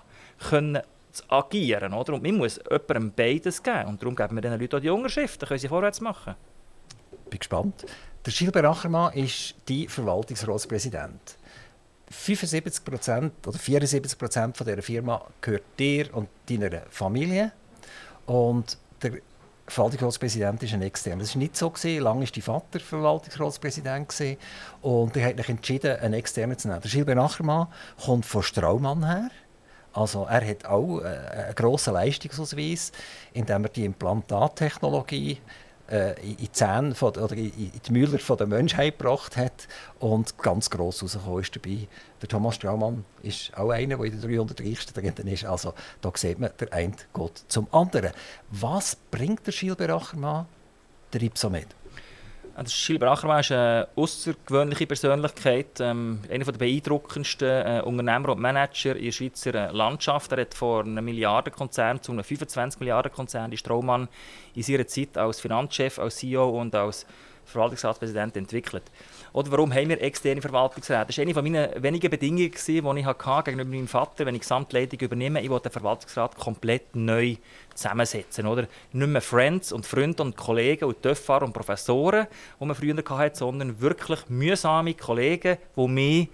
[0.49, 0.81] können
[1.11, 1.93] zu agieren.
[1.93, 2.13] Oder?
[2.13, 3.85] Und man muss jemandem beides geben.
[3.87, 6.35] Und darum geben wir den Leuten auch die Unterschrift, dann können sie vorwärts machen.
[7.11, 7.85] Ich bin gespannt.
[8.25, 11.37] Der Gilbert Achermann ist die Verwaltungsratspräsident.
[12.11, 17.51] 75% oder 74 Prozent dieser Firma gehört dir und deiner Familie.
[18.25, 19.19] Und der
[19.69, 21.21] Verwaltungsratspräsident ist ein externer.
[21.21, 21.69] Das war nicht so.
[21.69, 22.03] Gewesen.
[22.03, 24.09] Lange war dein Vater Verwaltungsratspräsident.
[24.09, 24.37] Gewesen.
[24.81, 26.81] Und er hat sich entschieden, einen externen zu nehmen.
[26.81, 27.67] Der Gilbert Achermann
[28.03, 29.29] kommt von Straumann her.
[29.93, 32.91] Also er hat auch äh, einen grossen Leistungsausweis,
[33.33, 35.39] indem er die Implantattechnologie
[35.89, 39.67] äh, in die Zähne von, oder in die Müller von der Menschheit gebracht hat
[39.99, 41.87] und ganz gross rausgekommen ist dabei.
[42.21, 45.45] Der Thomas Straumann ist auch einer, der in den 300 Reichsten drin ist.
[45.45, 48.11] Also da sieht man, der eine geht zum anderen.
[48.51, 50.45] Was bringt der Gilbert Achermann
[51.13, 51.67] der Ipsomed?
[52.59, 58.97] Also Gilbert Ackermann ist eine außergewöhnliche Persönlichkeit, ähm, einer der beeindruckendsten äh, Unternehmer und Manager
[58.97, 60.29] in der Schweizer äh, Landschaft.
[60.33, 64.09] Er hat vor einem Milliardenkonzern zu einem 25 Milliarden Konzern die Straumann
[64.55, 67.05] in seiner Zeit als Finanzchef, als CEO und als
[67.45, 68.83] Verwaltungsratspräsident entwickelt.
[69.33, 71.05] Oder warum haben wir externe Verwaltungsräte?
[71.07, 74.47] Das war eine meiner wenigen Bedingungen, die ich hatte gegenüber meinem Vater, wenn ich die
[74.47, 75.41] Gesamtleitung übernehme.
[75.41, 77.35] Ich wollte den Verwaltungsrat komplett neu
[77.75, 78.47] zusammensetzen.
[78.47, 78.67] Oder?
[78.91, 82.27] Nicht mehr Friends und Freunde und Kollegen und Töpfer und Professoren,
[82.59, 86.29] die man früher hatte, sondern wirklich mühsame Kollegen, die mich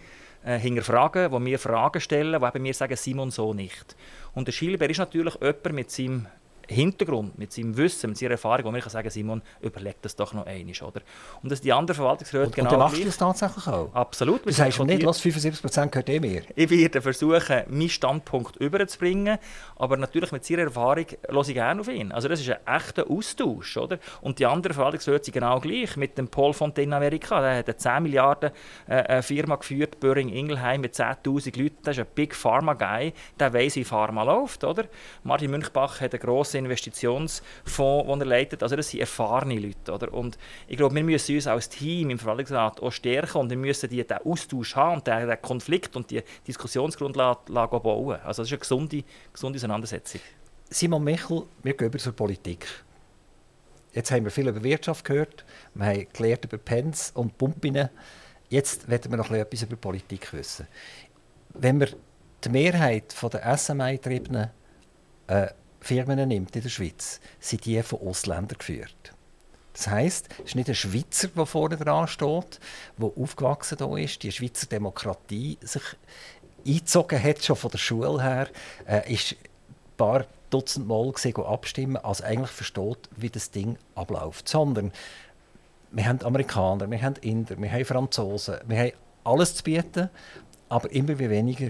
[0.46, 3.96] äh, hinterfragen, die mir Fragen stellen, die eben mir sagen, Simon so nicht.
[4.34, 6.28] Und der Schilber ist natürlich jemand mit seinem
[6.68, 10.34] Hintergrund, mit seinem Wissen, mit seiner Erfahrung, wo man kann sagen Simon, überleg das doch
[10.34, 10.76] noch einmal.
[10.82, 11.02] Oder?
[11.42, 13.94] Und dass die anderen Verwaltungsräte genau Und machst du das tatsächlich auch?
[13.94, 14.46] Absolut.
[14.46, 16.44] Das heißt nicht, los, 75% gehört eh mir.
[16.56, 19.38] Ich werde versuchen, meinen Standpunkt überzubringen,
[19.76, 22.12] aber natürlich mit seiner Erfahrung höre ich gerne auf ihn.
[22.12, 23.78] Also das ist ein echter Austausch.
[23.78, 24.00] Oder?
[24.22, 25.96] Und die anderen Verwaltungsräte sind genau gleich.
[25.98, 28.52] Mit dem Paul Fontaine in Amerika, der hat eine 10 Milliarden
[28.88, 31.78] äh, Firma geführt, Böring Ingelheim mit 10'000 Leuten.
[31.84, 34.64] Das ist ein Big Pharma Guy, der weiß, wie Pharma läuft.
[34.64, 34.86] Oder?
[35.24, 38.64] Martin Münchbach hat eine grosse grossen Investitionsfonds, den er leitet.
[38.64, 39.92] Also das sind erfahrene Leute.
[39.92, 40.14] Oder?
[40.14, 40.38] Und
[40.68, 44.04] ich glaube, wir müssen uns als Team im Verwaltungsrat auch stärken und wir müssen die,
[44.04, 48.20] den Austausch haben und den, Konflikt und die Diskussionsgrundlage bauen.
[48.24, 49.04] Also das ist eine gesunde,
[49.34, 50.22] gesunde Auseinandersetzung.
[50.70, 52.66] Simon Michel, wir gehen über zur Politik.
[53.94, 57.90] Jetzt haben wir viel über Wirtschaft gehört, wir haben gelernt über Pens und Pumpinnen.
[58.50, 60.68] Jetzt werden wir noch etwas über Politik wissen.
[61.54, 61.90] Wenn wir
[62.44, 64.50] die Mehrheit der SMI-Getriebenen
[65.28, 65.48] äh,
[65.86, 69.14] Firmen nimmt in der Schweiz, sind die von Ausländern geführt.
[69.72, 72.60] Das heisst, es ist nicht ein Schweizer, der vorne dran steht,
[72.98, 75.84] der aufgewachsen da ist, die Schweizer Demokratie sich
[76.66, 78.48] eingezogen hat, schon von der Schule her,
[78.88, 79.38] äh, ist ein
[79.96, 84.50] paar Dutzend Mal gesehen, abstimmen, also eigentlich versteht, wie das Ding abläuft.
[84.50, 84.92] Sondern
[85.92, 88.92] wir haben Amerikaner, wir haben Inder, wir haben Franzosen, wir haben
[89.24, 90.10] alles zu bieten,
[90.68, 91.70] aber immer weniger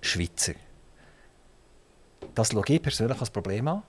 [0.00, 0.54] Schweizer.
[2.34, 3.82] Das schaue ich persönlich als Problem an.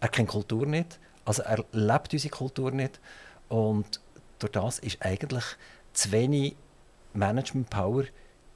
[0.00, 3.00] Er kennt Kultur nicht, also er lebt unsere Kultur nicht.
[3.48, 4.00] Und
[4.38, 5.44] durch das ist eigentlich
[5.92, 6.56] zu wenig
[7.14, 8.04] Management-Power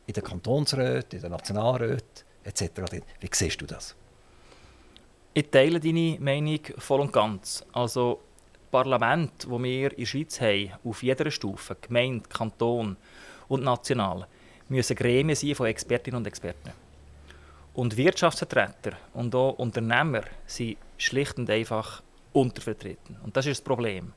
[0.06, 3.00] in den Kantonsräten, in den Nationalräten etc.
[3.20, 3.94] Wie siehst du das?
[5.34, 7.64] Ich teile deine Meinung voll und ganz.
[7.72, 8.20] Also
[8.70, 12.96] Parlament, das wir in der Schweiz haben, auf jeder Stufe, Gemeinde, Kanton
[13.48, 14.26] und national,
[14.68, 16.72] müssen Gremien sein von Expertinnen und Experten.
[17.78, 22.02] Und Wirtschaftsvertreter und auch Unternehmer sind schlicht und einfach
[22.32, 23.16] untervertreten.
[23.22, 24.14] Und das ist das Problem.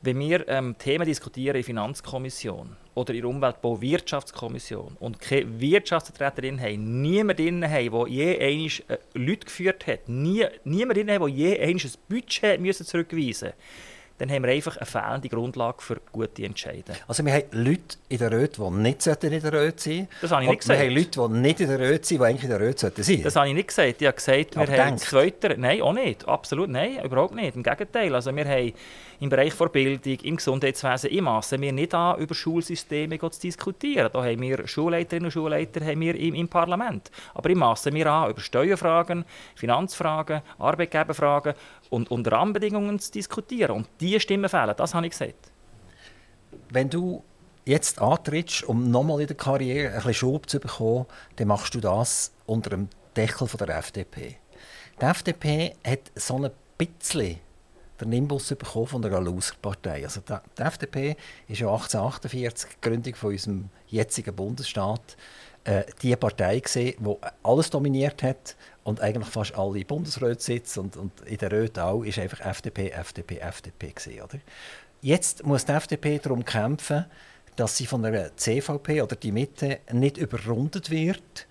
[0.00, 6.58] Wenn wir ähm, Themen diskutieren in der Finanzkommission oder in der Umweltbau-Wirtschaftskommission und keine Wirtschaftsvertreterin
[6.58, 11.26] haben, niemand drin haben, der je einmal äh, Leute geführt hat, nie, niemand drin haben,
[11.26, 13.54] der je einmal ein Budget zurückweisen musste,
[14.18, 16.98] dann haben wir einfach eine fehlende Grundlage für gute Entscheidungen.
[17.06, 20.08] Also wir haben Leute in der Röte, die nicht in der Röte sein sollten.
[20.20, 20.80] Das habe ich nicht gesagt.
[20.80, 22.92] Wir haben Leute, die nicht in der Röte sind, die eigentlich in der Röte sein
[23.04, 23.22] sollten.
[23.22, 24.02] Das habe ich nicht gesagt.
[24.02, 25.56] Ich habe gesagt, wir haben zweiter...
[25.56, 26.26] Nein, auch nicht.
[26.26, 27.56] Absolut nein, überhaupt nicht.
[27.56, 28.14] Im Gegenteil.
[28.14, 28.72] Also wir haben
[29.20, 34.10] im Bereich der Bildung, im Gesundheitswesen, im Massen wir nicht an, über Schulsysteme zu diskutieren.
[34.12, 37.10] Da haben wir Schulleiterinnen und Schulleiter haben wir im, im Parlament.
[37.34, 41.54] Aber im Massen wir an, über Steuerfragen, Finanzfragen, Arbeitgeberfragen
[41.90, 43.76] und, und Rahmenbedingungen zu diskutieren.
[43.76, 45.50] Und diese Stimmen fehlen, das habe ich gesagt.
[46.70, 47.22] Wenn du
[47.64, 51.06] jetzt antrittst, um nochmal in der Karriere ein bisschen Schub zu bekommen,
[51.36, 54.36] dann machst du das unter dem Deckel der FDP.
[55.00, 57.38] Die FDP hat so ein bisschen
[58.00, 60.04] den Nimbus bekommen von der Loser-Partei.
[60.04, 61.16] Also die, die, FDP
[61.48, 65.16] ist ja 1848, die Gründung von unserem jetzigen Bundesstaat,
[65.66, 70.96] äh, die Partei gesehen, die alles dominiert hat und eigentlich fast alle Bundesräte sitzen und,
[70.96, 74.38] und in der Röte auch, ist einfach FDP, FDP, FDP gesehen, oder?
[75.02, 77.04] Jetzt muss die FDP darum kämpfen,
[77.56, 81.46] dass sie von der CVP oder die Mitte nicht überrundet wird,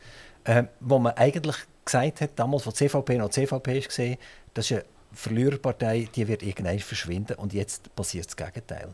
[0.46, 4.18] äh, wo man eigentlich gesagt hat, damals, von CVP noch CVP ist gesehen,
[4.54, 8.94] das ist eine Verliererpartei, die wird irgendwann verschwinden und jetzt passiert das Gegenteil.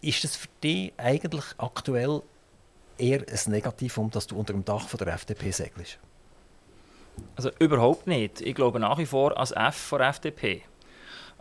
[0.00, 2.22] Ist das für dich eigentlich aktuell
[2.98, 5.98] eher ein Negativum, dass du unter dem Dach von der FDP segelst?
[7.36, 8.40] Also überhaupt nicht.
[8.40, 10.62] Ich glaube nach wie vor als F von FDP.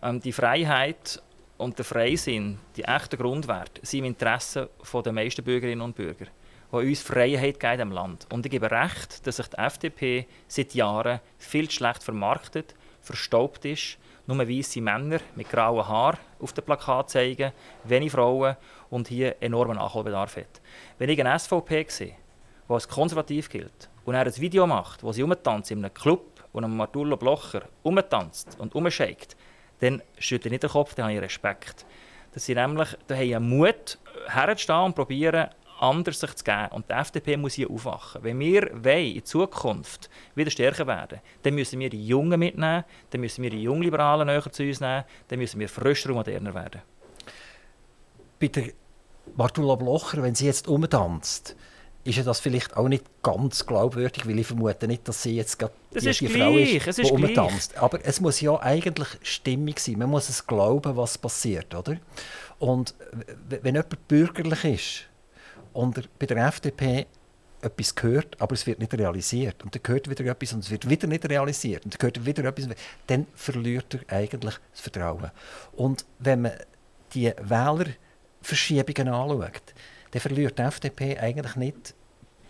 [0.01, 1.21] Ähm, die Freiheit
[1.57, 6.25] und der Freisinn, die echten Grundwerte, sind im Interesse der meisten Bürgerinnen und Bürger,
[6.71, 8.27] die uns Freiheit geben im Land.
[8.31, 13.65] Und ich gebe recht, dass sich die FDP seit Jahren viel zu schlecht vermarktet, verstaubt
[13.65, 17.51] ist, nur weiße Männer mit grauen Haaren auf dem Plakat zeigen,
[17.83, 18.55] wenig Frauen
[18.89, 20.61] und hier enormen Nachholbedarf hat.
[20.97, 22.15] Wenn ich eine SVP sehe,
[22.67, 26.43] die als konservativ gilt, und er ein Video macht, wo sie umtanzt in einem Club
[26.51, 29.37] und einem Martullo Blocher umtanzt und umschickt,
[29.79, 31.85] dann schütte ich nicht den Kopf, dann habe ich Respekt.
[32.33, 33.97] Das sind nämlich, da haben Mut,
[34.27, 35.49] herzustehen und probieren,
[35.79, 36.67] anders sich zu geben.
[36.71, 38.23] Und die FDP muss hier aufwachen.
[38.23, 43.21] Wenn wir wollen, in Zukunft wieder stärker werden, dann müssen wir die Jungen mitnehmen, dann
[43.21, 46.81] müssen wir die Jungliberalen näher zu uns nehmen, dann müssen wir frischer und moderner werden.
[48.39, 48.69] Bei der
[49.35, 51.55] Bartula Blocher, wenn sie jetzt umtanzt,
[52.03, 55.57] ist ja das vielleicht auch nicht ganz glaubwürdig, weil ich vermute nicht, dass sie jetzt
[55.57, 57.77] gerade die, die Frau ist, es ist die umtanzt.
[57.77, 59.99] Aber es muss ja eigentlich stimmig sein.
[59.99, 61.97] Man muss es glauben, was passiert, oder?
[62.59, 62.93] Und
[63.47, 65.12] wenn jemand bürgerlich ist
[65.73, 67.07] und bei der FDP
[67.61, 69.63] etwas gehört, aber es wird nicht realisiert.
[69.63, 71.85] Und dann gehört wieder etwas und es wird wieder nicht realisiert.
[71.85, 72.67] Und dann gehört wieder etwas,
[73.07, 75.31] dann verliert er eigentlich das Vertrauen.
[75.73, 76.51] Und wenn man
[77.13, 79.73] die Wählerverschiebungen anschaut,
[80.11, 81.95] dann verliert die FDP eigentlich nicht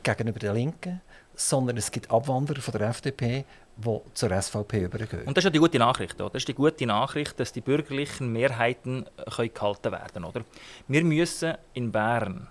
[0.03, 1.01] gegenüber der Linken,
[1.36, 3.45] sondern es gibt Abwanderer von der FDP,
[3.78, 5.24] die zur SVP übergehen.
[5.26, 6.15] Und das ist ja die gute Nachricht.
[6.21, 6.30] Oder?
[6.30, 10.45] Das ist die gute Nachricht, dass die bürgerlichen Mehrheiten gehalten werden können.
[10.88, 12.47] Wir müssen in Bern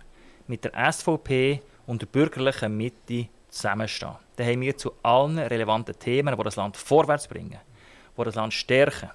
[0.52, 4.16] mit der SVP und der bürgerlichen Mitte zusammenstehen.
[4.36, 7.58] Dann haben wir zu allen relevanten Themen, die das Land vorwärts bringen,
[8.18, 9.08] die das Land stärken,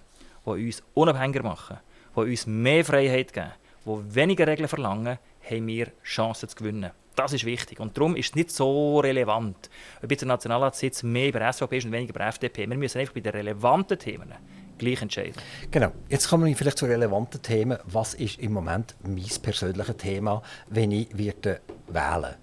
[0.48, 1.78] die uns unabhängiger machen,
[2.16, 3.52] die uns mehr Freiheit geben,
[3.86, 6.90] die weniger Regeln verlangen, haben wir Chancen zu gewinnen.
[7.16, 7.80] Das ist wichtig.
[7.80, 9.70] Und darum ist es nicht so relevant,
[10.02, 12.68] ob jetzt der Nationalratssitz mehr bei der SVP ist und weniger bei der FDP.
[12.68, 14.34] Wir müssen einfach bei den relevanten Themen
[14.78, 15.34] gleich entscheiden.
[15.72, 15.92] Genau.
[16.10, 17.78] Jetzt kommen wir vielleicht zu relevanten Themen.
[17.86, 22.36] Was ist im Moment mein persönliches Thema, wenn ich werde wählen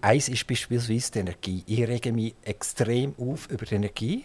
[0.00, 1.64] Eins ist beispielsweise die Energie.
[1.66, 4.24] Ich rege mich extrem auf über die Energie.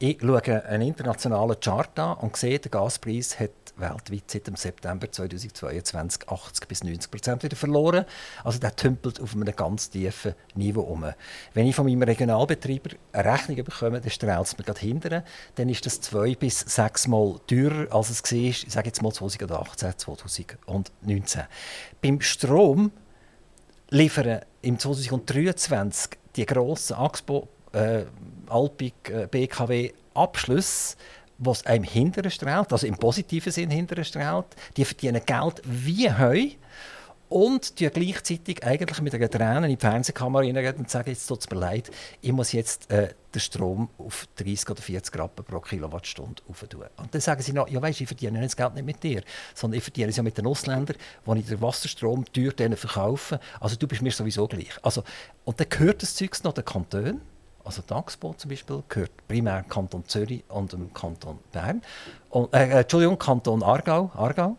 [0.00, 5.10] Ich schaue einen internationalen Chart an und sehe, der Gaspreis hat weltweit seit dem September
[5.10, 8.04] 2022 80 bis 90 Prozent wieder verloren.
[8.44, 11.04] Also der tümpelt auf einem ganz tiefen Niveau um.
[11.54, 15.68] Wenn ich von meinem Regionalbetreiber eine Rechnung bekomme, dann strahlt es mir gerade hinterher, dann
[15.68, 19.98] ist das zwei bis sechs Mal teurer, als es war, ich sage jetzt mal 2018,
[19.98, 21.42] 2019.
[22.00, 22.92] Beim Strom
[23.90, 28.04] liefern im 2023 die grossen Axpo, äh,
[28.48, 30.96] Alpic, äh, BKW Abschlüsse
[31.38, 34.46] was einem hinteren strahlt, also im positiven Sinn hinteren strahlt.
[34.76, 36.50] Die verdienen Geld wie Heu.
[37.28, 41.50] und gleichzeitig eigentlich mit einer Träne in die Fernsehkamera reingehen und sagen, jetzt tut es
[41.50, 46.42] mir leid, ich muss jetzt äh, den Strom auf 30 oder 40 Rappen pro Kilowattstunde
[46.48, 46.84] auftun.
[46.96, 49.22] Und dann sagen sie noch, ja weißt, ich verdiene das Geld nicht mit dir,
[49.54, 53.40] sondern ich verdiene es ja mit den Ausländern, die ich den Wasserstrom teuer denen verkaufe.
[53.60, 54.72] Also du bist mir sowieso gleich.
[54.82, 55.02] Also,
[55.44, 57.22] und dann gehört das Zeug noch den Kantonen,
[57.64, 61.82] also Taxbo zum Beispiel gehört primär Kanton Zürich und dem Kanton Bern.
[62.30, 64.56] Und, äh, Entschuldigung, Kanton Aargau, Aargau.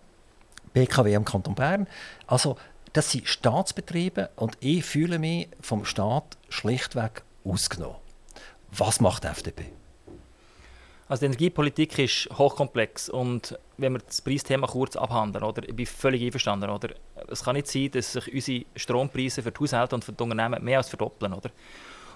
[0.74, 1.88] BKW im Kanton Bern.
[2.28, 2.58] Also,
[2.93, 7.97] das sind Staatsbetriebe und ich fühle mich vom Staat schlichtweg ausgenommen.
[8.72, 9.66] Was macht die FDP?
[11.08, 15.86] Also die Energiepolitik ist hochkomplex und wenn wir das Preisthema kurz abhandeln, oder, ich bin
[15.86, 16.70] völlig einverstanden.
[16.70, 16.89] Oder?
[17.30, 20.64] Es kann nicht sein, dass sich unsere Strompreise für die Haushalte und für die Unternehmen
[20.64, 21.34] mehr als verdoppeln.
[21.34, 21.49] Oder?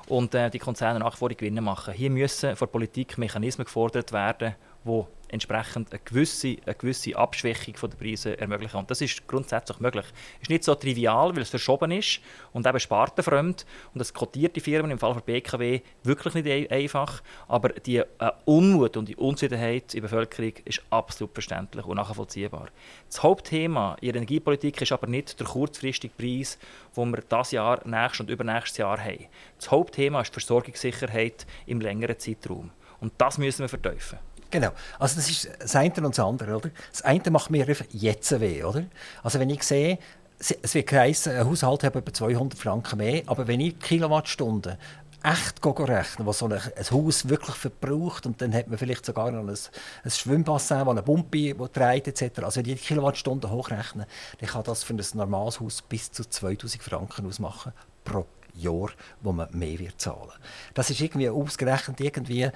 [0.08, 1.94] Und äh, die Konzerne nach wie vor Gewinne machen.
[1.94, 4.56] Hier müssen von der Politik Mechanismen gefordert werden,
[4.88, 8.78] die entsprechend eine gewisse, eine gewisse Abschwächung der Preise ermöglichen.
[8.78, 10.06] Und das ist grundsätzlich möglich.
[10.36, 12.22] Es ist nicht so trivial, weil es verschoben ist
[12.54, 13.66] und eben spartenfremd.
[13.94, 17.22] Und das kotiert die Firmen im Fall von BKW wirklich nicht einfach.
[17.48, 18.06] Aber die äh,
[18.46, 22.68] Unmut und die Unzufriedenheit in der Bevölkerung ist absolut verständlich und nachvollziehbar.
[23.08, 26.58] Das Hauptthema in der Energiepolitik ist aber nicht der kurzfristige Preis,
[26.96, 29.26] den wir dieses Jahr, nächstes und übernächstes Jahr haben.
[29.58, 32.72] Das Hauptthema ist die Versorgungssicherheit im längeren Zeitraum.
[33.00, 34.20] Und das müssen wir verteufeln.
[34.50, 34.72] Genau.
[35.00, 36.70] Also das ist das eine und das andere, oder?
[36.92, 38.86] Das eine macht mir jetzt weh, oder?
[39.24, 40.00] Also wenn ich sehe,
[40.40, 44.78] es wird geheißen, ein Haushalt hat etwa 200 Franken mehr, aber wenn ich Kilowattstunden
[45.24, 49.32] echt rechnen, was so ein, ein, Haus wirklich verbraucht und dann hat man vielleicht sogar
[49.32, 52.44] noch ein, ein Schwimmbassin, das eine Pumpe trägt etc.
[52.44, 54.08] Also wenn ich die Kilowattstunden hochrechne,
[54.40, 57.74] dann kann das für ein normales Haus bis zu 2000 Franken ausmachen
[58.04, 58.26] pro
[58.58, 58.90] Jahr,
[59.22, 60.32] wo man mehr wird zahlen.
[60.74, 62.50] Das ist irgendwie ausgerechnet irgendwie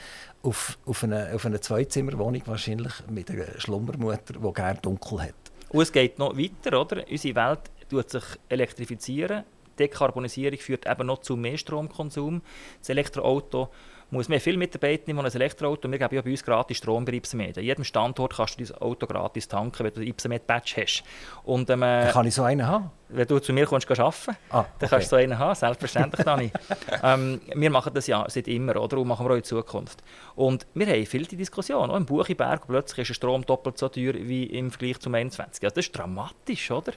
[0.43, 5.35] auf, auf eine, auf eine Zweizimmerwohnung wahrscheinlich mit einer Schlummermutter, die gerne dunkel hat.
[5.69, 7.05] Und es geht noch weiter, oder?
[7.09, 9.43] Unsere Welt tut sich elektrifizieren.
[9.79, 12.41] Dekarbonisierung führt eben noch zu mehr Stromkonsum.
[12.79, 13.69] Das Elektroauto
[14.11, 15.89] muss mehr viel Mitarbeiter nehmen ein Elektroauto.
[15.89, 17.57] Wir geben ja bei uns gratis Strom bei Ipsemed.
[17.57, 21.03] An jedem Standort kannst du dein Auto gratis tanken, wenn du ein Ipsemed-Badge hast.
[21.43, 22.91] Und, ähm, äh, kann ich so einen haben?
[23.07, 24.69] Wenn du zu mir kommst, arbeiten ah, okay.
[24.79, 26.51] dann kannst du so einen haben, selbstverständlich, Dani.
[27.03, 28.97] ähm, wir machen das ja seit immer, oder?
[28.97, 30.03] Und machen wir auch in Zukunft.
[30.35, 31.91] Und wir haben viele Diskussionen.
[31.91, 35.63] Auch im Buchiberg plötzlich ist der Strom doppelt so teuer wie im Vergleich zum 21.
[35.63, 36.93] Also das ist dramatisch, oder?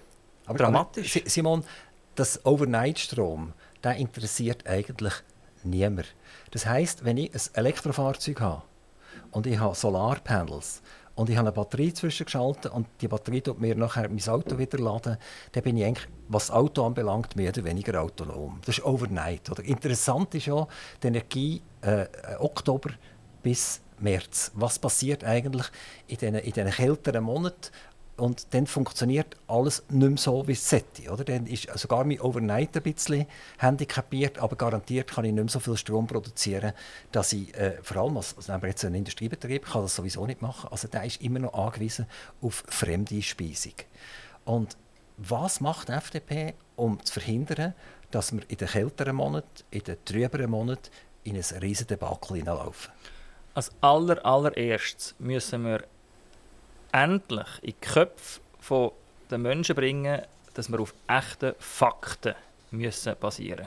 [0.47, 1.17] Aber dramatisch.
[1.17, 1.65] Aber, Simon,
[2.17, 3.53] das Overnight-Strom,
[3.83, 5.15] der interessiert eigentlich
[5.65, 6.15] niemand.
[6.51, 8.63] Das heißt, wenn ich ein Elektrofahrzeug habe
[9.31, 10.83] und ich habe Solarpanels
[11.15, 14.79] und ich habe eine Batterie zwischengeschaltet und die Batterie tut mir nachher mein Auto wieder
[14.79, 15.17] laden,
[15.53, 18.59] dann bin ich eigentlich, was das Auto anbelangt, mehr oder weniger autonom.
[18.65, 19.51] Das ist overnight.
[19.51, 19.63] Oder?
[19.65, 20.67] Interessant ist ja
[21.03, 22.07] die Energie äh,
[22.39, 22.91] Oktober
[23.43, 24.51] bis März.
[24.55, 25.67] Was passiert eigentlich
[26.09, 27.71] in diesen, in diesen kälteren Monaten?
[28.17, 31.11] Und dann funktioniert alles nicht mehr so, wie es sollte.
[31.11, 31.25] Oder?
[31.25, 33.27] Dann ist sogar mein Overnight ein bisschen
[33.59, 36.75] handicapiert, aber garantiert kann ich nicht mehr so viel Strom produzieren,
[37.11, 40.69] dass ich, äh, vor allem als, als jetzt ein Industriebetrieb, kann das sowieso nicht machen.
[40.71, 42.07] Also der ist immer noch angewiesen
[42.41, 43.75] auf fremde Speisung.
[44.45, 44.77] Und
[45.17, 47.75] was macht die FDP, um zu verhindern,
[48.13, 50.91] dass wir in den kälteren Monaten, in den trüberen Monaten
[51.25, 52.93] in ein riesiges Debakel hineinlaufen?
[53.55, 55.85] Als aller, allererstes müssen wir
[56.95, 58.93] endlich in die Köpfe
[59.29, 60.23] der Menschen bringen,
[60.55, 62.35] dass wir auf echten Fakten
[62.71, 63.67] müssen basieren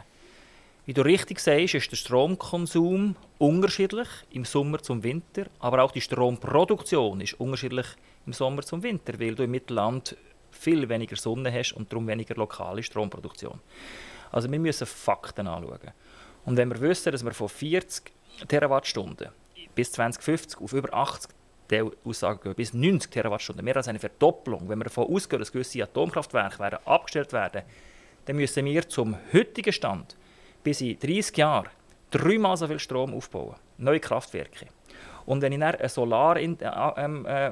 [0.85, 6.01] Wie du richtig sagst, ist der Stromkonsum unterschiedlich im Sommer zum Winter, aber auch die
[6.01, 7.87] Stromproduktion ist unterschiedlich
[8.25, 10.15] im Sommer zum Winter, weil du im Mittelland
[10.51, 13.59] viel weniger Sonne hast und darum weniger lokale Stromproduktion.
[14.31, 15.91] Also wir müssen Fakten anschauen.
[16.45, 18.11] Und wenn wir wissen, dass wir von 40
[18.47, 19.29] Terawattstunden
[19.75, 21.36] bis 2050 auf über 80
[21.69, 24.69] der Aussage gehen, bis 90 Terawattstunden, mehr als eine Verdopplung.
[24.69, 27.63] Wenn wir davon ausgehen, dass gewisse Atomkraftwerke werden abgestellt werden,
[28.25, 30.15] dann müssen wir zum heutigen Stand
[30.63, 31.69] bis in 30 Jahren
[32.11, 33.55] dreimal so viel Strom aufbauen.
[33.77, 34.67] Neue Kraftwerke.
[35.25, 36.55] Und wenn ich dann einen Solar, äh,
[36.97, 37.51] ähm, äh,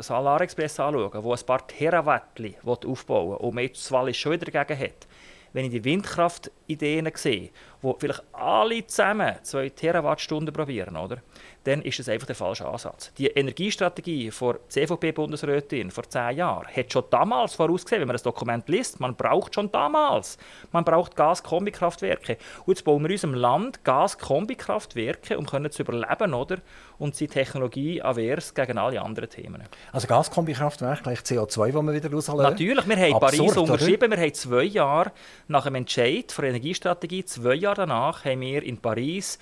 [0.00, 2.40] Solarexpress anschaue, wo ein paar Terawatt
[2.86, 5.06] aufbauen will und man jetzt schon wieder dagegen hat,
[5.52, 7.50] wenn ich die Windkraftideen sehe,
[7.86, 11.22] wo vielleicht alle zusammen 2 Terawattstunden probieren, oder?
[11.66, 13.12] dann ist das einfach der falsche Ansatz.
[13.18, 18.68] Die Energiestrategie der CVP-Bundesrätin vor zehn Jahren hat schon damals vorausgesehen, wenn man das Dokument
[18.68, 20.38] liest, man braucht schon damals,
[20.70, 22.38] man braucht Gas-Kombikraftwerke.
[22.66, 26.58] Und jetzt bauen wir in unserem Land Gas-Kombikraftwerke, um können zu überleben, oder?
[26.98, 29.64] Und sind Technologie avers gegen alle anderen Themen.
[29.92, 32.42] Also Gaskombikraftwerke gleich CO2, das wir wieder rauslassen?
[32.42, 34.16] Natürlich, wir haben Absurd, Paris unterschrieben, oder?
[34.16, 35.12] wir haben zwei Jahre
[35.48, 39.38] nach dem Entscheid der Energiestrategie, zwei Jahre danach haben wir in Paris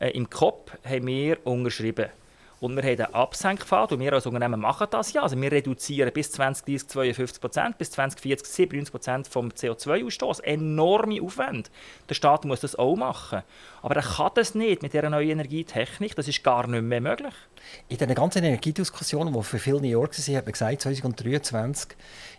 [0.00, 2.06] äh, im COP haben wir unterschrieben.
[2.60, 5.22] Und wir haben einen Absenkpfad und wir als Unternehmen machen das ja.
[5.22, 10.42] Also wir reduzieren bis 2030 52 Prozent, bis 2040 97 Prozent vom CO2-Ausstoß.
[10.42, 11.70] Enorme Aufwände.
[12.08, 13.42] Der Staat muss das auch machen.
[13.80, 16.16] Aber er kann das nicht mit dieser neuen Energietechnik.
[16.16, 17.34] Das ist gar nicht mehr möglich.
[17.88, 21.96] In diesen ganzen Energiediskussionen, die für viele Jahre waren, hat man gesagt, 2023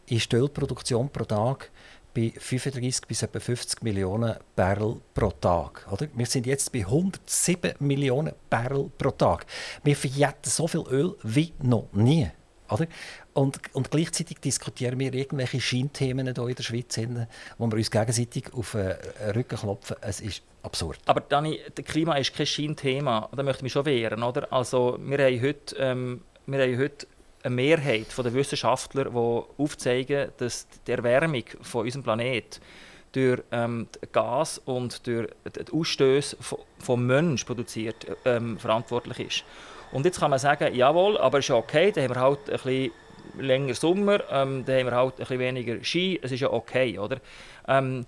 [0.08, 1.72] ist die Ölproduktion pro Tag
[2.14, 5.88] bei 35 bis etwa 50 Millionen Barrel pro Tag.
[5.92, 6.08] Oder?
[6.14, 9.46] Wir sind jetzt bei 107 Millionen Barrel pro Tag.
[9.84, 12.30] Wir verjetten so viel Öl wie noch nie.
[12.70, 12.88] Oder?
[13.34, 16.98] Und, und gleichzeitig diskutieren wir irgendwelche Scheinthemen hier in der Schweiz,
[17.58, 18.96] wo wir uns gegenseitig auf den
[19.36, 19.96] Rücken klopfen.
[20.02, 21.00] Es ist absurd.
[21.06, 23.30] Aber Dani, das Klima ist kein Scheinthema.
[23.36, 24.24] Da möchte ich mich schon wehren.
[24.24, 24.52] Oder?
[24.52, 27.08] Also, wir haben heute, ähm, wir haben heute
[27.44, 32.60] eine Mehrheit der Wissenschaftler, die aufzeigen, dass die Erwärmung von unserem Planeten
[33.12, 36.38] durch ähm, Gas und durch die Ausstöße
[36.80, 39.44] vom Menschen produziert ähm, verantwortlich ist.
[39.92, 42.58] Und jetzt kann man sagen, jawohl, aber ist ja okay, dann haben wir halt ein
[42.58, 42.92] bisschen
[43.40, 47.00] länger Sommer, ähm, dann haben wir halt ein bisschen weniger Ski, es ist ja okay,
[47.00, 47.18] oder?
[47.68, 48.06] Ähm,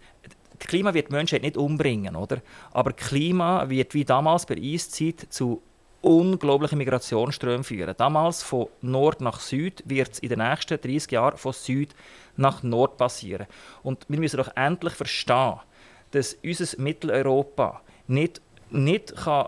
[0.59, 2.41] das Klima wird die Menschheit nicht umbringen, oder?
[2.71, 5.63] Aber Klima wird wie damals bei Eiszeit zu
[6.01, 7.95] unglaubliche Migrationsströme führen.
[7.97, 11.95] Damals von Nord nach Süd wird es in den nächsten 30 Jahren von Süd
[12.37, 13.47] nach Nord passieren.
[13.83, 15.59] Und wir müssen doch endlich verstehen,
[16.11, 19.47] dass unser Mitteleuropa nicht, nicht kann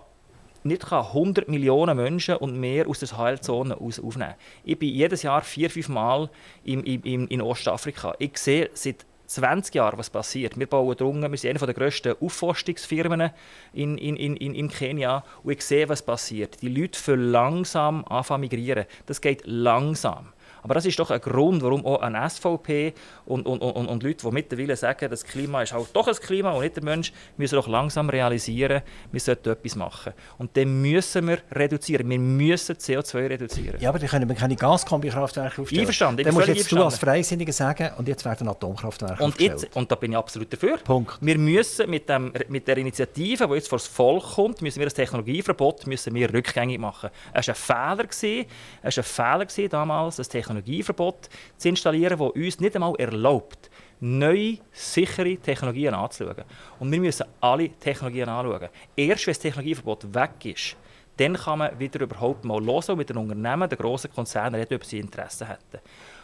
[0.66, 5.42] nicht kann 100 Millionen Menschen und mehr aus der Heilzone aufnehmen Ich bin jedes Jahr
[5.42, 6.30] vier, fünf Mal
[6.64, 8.16] in, in, in Ostafrika.
[8.18, 10.58] Ich sehe seit 20 Jahren, was passiert.
[10.60, 13.32] Wir bauen drungen, wir sind eine der grössten Aufforstungsfirmen
[13.74, 16.62] in, in, in, in Kenia und ich sehe, was passiert.
[16.62, 18.86] Die Leute für langsam anfangen migrieren.
[19.06, 20.34] Das geht langsam.
[20.64, 22.94] Aber das ist doch ein Grund, warum auch eine SVP
[23.26, 26.52] und, und, und, und Leute, die mittlerweile sagen, das Klima ist halt doch ein Klima
[26.52, 30.14] und nicht der Mensch, müssen doch langsam realisieren, wir sollten etwas machen.
[30.38, 32.10] Und dann müssen wir reduzieren.
[32.10, 33.80] Wir müssen CO2 reduzieren.
[33.80, 35.82] Ja, aber dann können wir keine Gaskombikraftwerke aufstellen.
[35.82, 36.24] Einverstanden.
[36.24, 39.96] Dann musst jetzt du als Freisinniger sagen, und jetzt werden Atomkraftwerke und jetzt, Und da
[39.96, 40.78] bin ich absolut dafür.
[40.78, 41.18] Punkt.
[41.22, 44.86] Wir müssen mit, dem, mit der Initiative, die jetzt vor das Volk kommt, müssen wir
[44.86, 47.10] das Technologieverbot müssen wir rückgängig machen.
[47.34, 48.46] Es war ein Fehler, gewesen,
[48.82, 53.70] es war ein Fehler damals, das Technologieverbot Technologieverbot zu installieren, das uns nicht einmal erlaubt,
[54.00, 56.44] neue, sichere Technologien anzuschauen.
[56.80, 58.70] Und wir müssen alle Technologien anschauen.
[58.96, 60.76] Erst wenn das Technologieverbot weg ist,
[61.18, 64.86] dann kann man wieder überhaupt mal hören mit den Unternehmen, den grossen Konzernen reden, ob
[64.86, 65.80] sie Interesse hätten.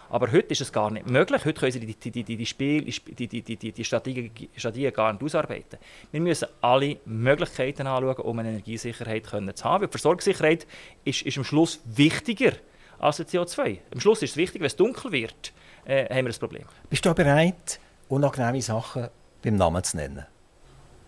[0.10, 1.46] Aber heute ist es gar nicht möglich.
[1.46, 5.14] Heute können sie die, die, die, die, Spiel, die, die, die, die Strategien, Strategien gar
[5.14, 5.78] nicht ausarbeiten.
[6.12, 9.86] Wir müssen alle Möglichkeiten anschauen, um eine Energiesicherheit zu haben.
[9.86, 10.66] Die Versorgungssicherheit
[11.04, 12.54] ist, ist am Schluss wichtiger
[13.00, 13.80] als CO2.
[13.94, 15.54] Am Schluss ist es wichtig, wenn es dunkel wird,
[15.86, 16.66] äh, haben wir ein Problem.
[16.90, 19.08] Bist du bereit, unangenehme Sachen
[19.42, 20.26] beim Namen zu nennen?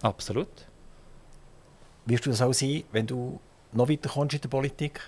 [0.02, 0.68] Absolut.
[2.06, 3.40] Wirst du das auch sein, wenn du
[3.74, 5.00] noch weiter kommst in der Politik?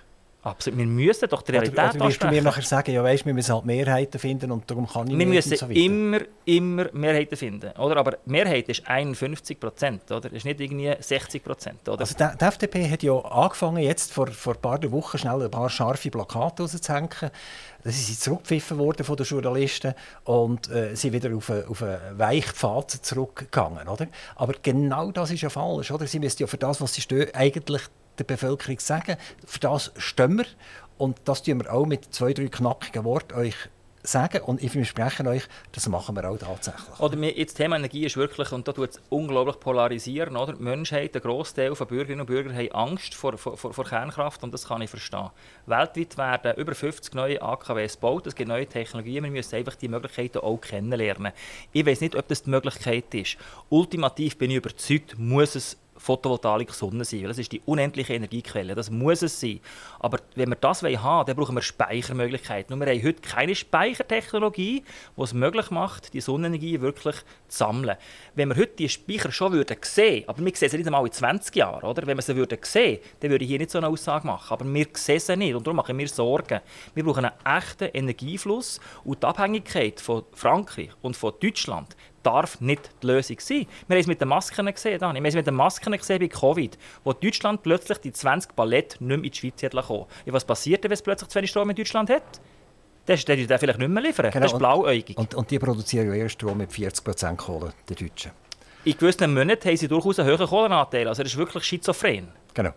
[0.44, 0.78] Absolut.
[0.78, 3.34] Wir müssen doch die Realität oder, oder wirst du mir nachher sagen, ja weißt, wir
[3.34, 6.86] müssen halt Mehrheiten finden und darum kann ich wir nicht Wir müssen so immer, immer
[6.92, 7.72] Mehrheiten finden.
[7.78, 7.96] Oder?
[7.96, 10.30] Aber Mehrheit ist 51 Prozent, oder?
[10.34, 11.88] ist nicht irgendwie 60 Prozent.
[11.88, 15.52] Also die, die, FDP hat ja angefangen, jetzt vor, vor ein paar Wochen schnell ein
[15.52, 17.32] paar scharfe Plakate rauszuhängen.
[17.86, 19.94] Das sind zurückgepfiffen worden von den Journalisten
[20.26, 23.88] und äh, sind wieder auf einen, auf einen Weichpfad zurückgegangen.
[23.88, 24.08] Oder?
[24.36, 25.92] Aber genau das ist ja falsch.
[25.92, 26.06] Oder?
[26.06, 27.84] Sie müssen ja für das, was sie stehen, eigentlich
[28.18, 29.18] der Bevölkerung sagen.
[29.46, 30.46] Für das stehen wir.
[30.98, 33.56] Und das tun wir auch mit zwei, drei knackigen Worten euch
[34.04, 34.42] sagen.
[34.44, 37.00] Und ich verspreche euch, das machen wir auch tatsächlich.
[37.00, 40.36] Oder das Thema Energie ist wirklich, und da tut es unglaublich polarisieren.
[40.36, 40.54] Oder?
[40.54, 44.54] Die Menschheit, der Großteil von Bürgerinnen und Bürgern haben Angst vor, vor, vor Kernkraft und
[44.54, 45.30] das kann ich verstehen.
[45.66, 49.88] Weltweit werden über 50 neue AKWs gebaut, es gibt neue Technologien, wir müssen einfach die
[49.88, 51.32] Möglichkeiten auch kennenlernen.
[51.72, 53.38] Ich weiß nicht, ob das die Möglichkeit ist.
[53.70, 57.24] Ultimativ bin ich überzeugt, muss es Photovoltaik Sonne sein.
[57.24, 58.76] Das ist die unendliche Energiequelle.
[58.76, 59.62] Das muss es sein.
[60.00, 62.74] Aber wenn wir das haben wollen, dann brauchen wir Speichermöglichkeiten.
[62.74, 64.84] Und wir haben heute keine Speichertechnologie,
[65.16, 67.16] die es möglich macht, die Sonnenenergie wirklich
[67.48, 67.96] zu sammeln.
[68.36, 71.12] Wenn wir heute die Speicher schon würden sehen, aber wir sehen sie nicht einmal in
[71.14, 72.06] 20 Jahren, oder?
[72.06, 74.52] wenn wir sie würden sehen, dann würde ich hier nicht so eine Aussage machen.
[74.52, 76.60] Aber wir sehen sie nicht und darum machen wir Sorgen.
[76.94, 82.90] Wir brauchen einen echten Energiefluss und die Abhängigkeit von Frankreich und von Deutschland, darf nicht
[83.02, 83.68] die Lösung sein.
[83.88, 85.16] Wir haben es mit den Masken gesehen, Dani.
[85.16, 89.00] Wir haben es mit den Masken gesehen bei Covid, wo Deutschland plötzlich die 20 Ballett
[89.00, 91.70] nicht mehr in die Schweiz hat ja, Was passiert, wenn es plötzlich zu wenig Strom
[91.70, 92.24] in Deutschland hat?
[93.08, 94.32] Der ist der vielleicht nicht mehr liefern.
[94.32, 94.44] Genau.
[94.44, 95.18] Das ist blauäugig.
[95.18, 98.32] Und, und die produzieren ja erst Strom mit 40% Kohle, die Deutschen.
[98.86, 101.08] In gewissen Monaten haben sie durchaus einen höheren Kohlenanteil.
[101.08, 102.30] Also das ist wirklich schizophren.
[102.54, 102.72] Genau.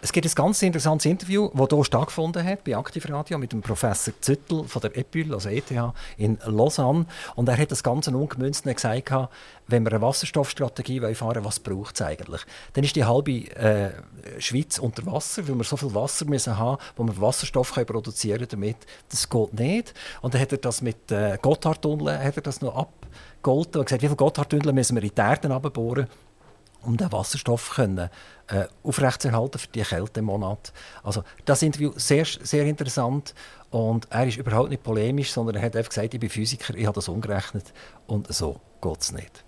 [0.00, 4.14] Es gibt ein ganz interessantes Interview, das hier stattgefunden hat bei Aktivradio mit dem Professor
[4.20, 5.72] Züttel von der EPUL, also ETH
[6.16, 7.06] in Lausanne.
[7.34, 9.12] Und er hat das Ganze ungemünzt gesagt,
[9.66, 12.42] wenn wir eine Wasserstoffstrategie fahren wollen, was braucht es eigentlich?
[12.74, 13.90] Dann ist die halbe äh,
[14.38, 18.46] Schweiz unter Wasser, weil wir so viel Wasser müssen haben, wo wir Wasserstoff können produzieren
[18.48, 18.76] damit.
[19.08, 19.94] Das geht nicht.
[20.22, 24.72] Und dann hat er das mit äh, Gotthardtunneln noch abgeholt und gesagt, wie viele Gotthardtunnel
[24.72, 26.06] müssen wir in die Erde abbohren,
[26.82, 28.10] um den Wasserstoff können,
[28.48, 30.72] äh, aufrechtzuerhalten für die Kältemonate.
[31.02, 33.34] Also das Interview sehr, sehr interessant
[33.70, 36.86] und er ist überhaupt nicht polemisch, sondern er hat einfach gesagt, ich bin Physiker, ich
[36.86, 37.72] habe das umgerechnet
[38.06, 39.44] und so geht es nicht.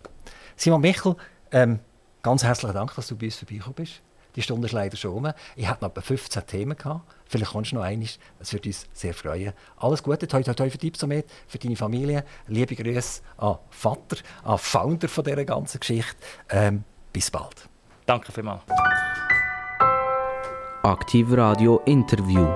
[0.57, 1.17] Simon Michel,
[1.53, 1.81] ähm,
[2.23, 4.03] ganz herzlichen Dank, dass du bei uns vorbeigekommen bist.
[4.37, 5.33] Die Stunde ist leider schon um.
[5.57, 6.77] Ich hatte noch 15 Themen.
[6.77, 7.03] Gehabt.
[7.27, 8.19] Vielleicht kommst du noch eines.
[8.39, 9.53] Es würde uns sehr freuen.
[9.77, 12.25] Alles Gute, toi, toi, für Dipsomet, für deine Familie.
[12.47, 16.17] Liebe Grüße an Vater, an Founder von dieser ganzen Geschichte.
[16.49, 17.69] Ähm, bis bald.
[18.07, 18.63] Danke vielmals.
[20.83, 22.47] Aktiv Radio Interview.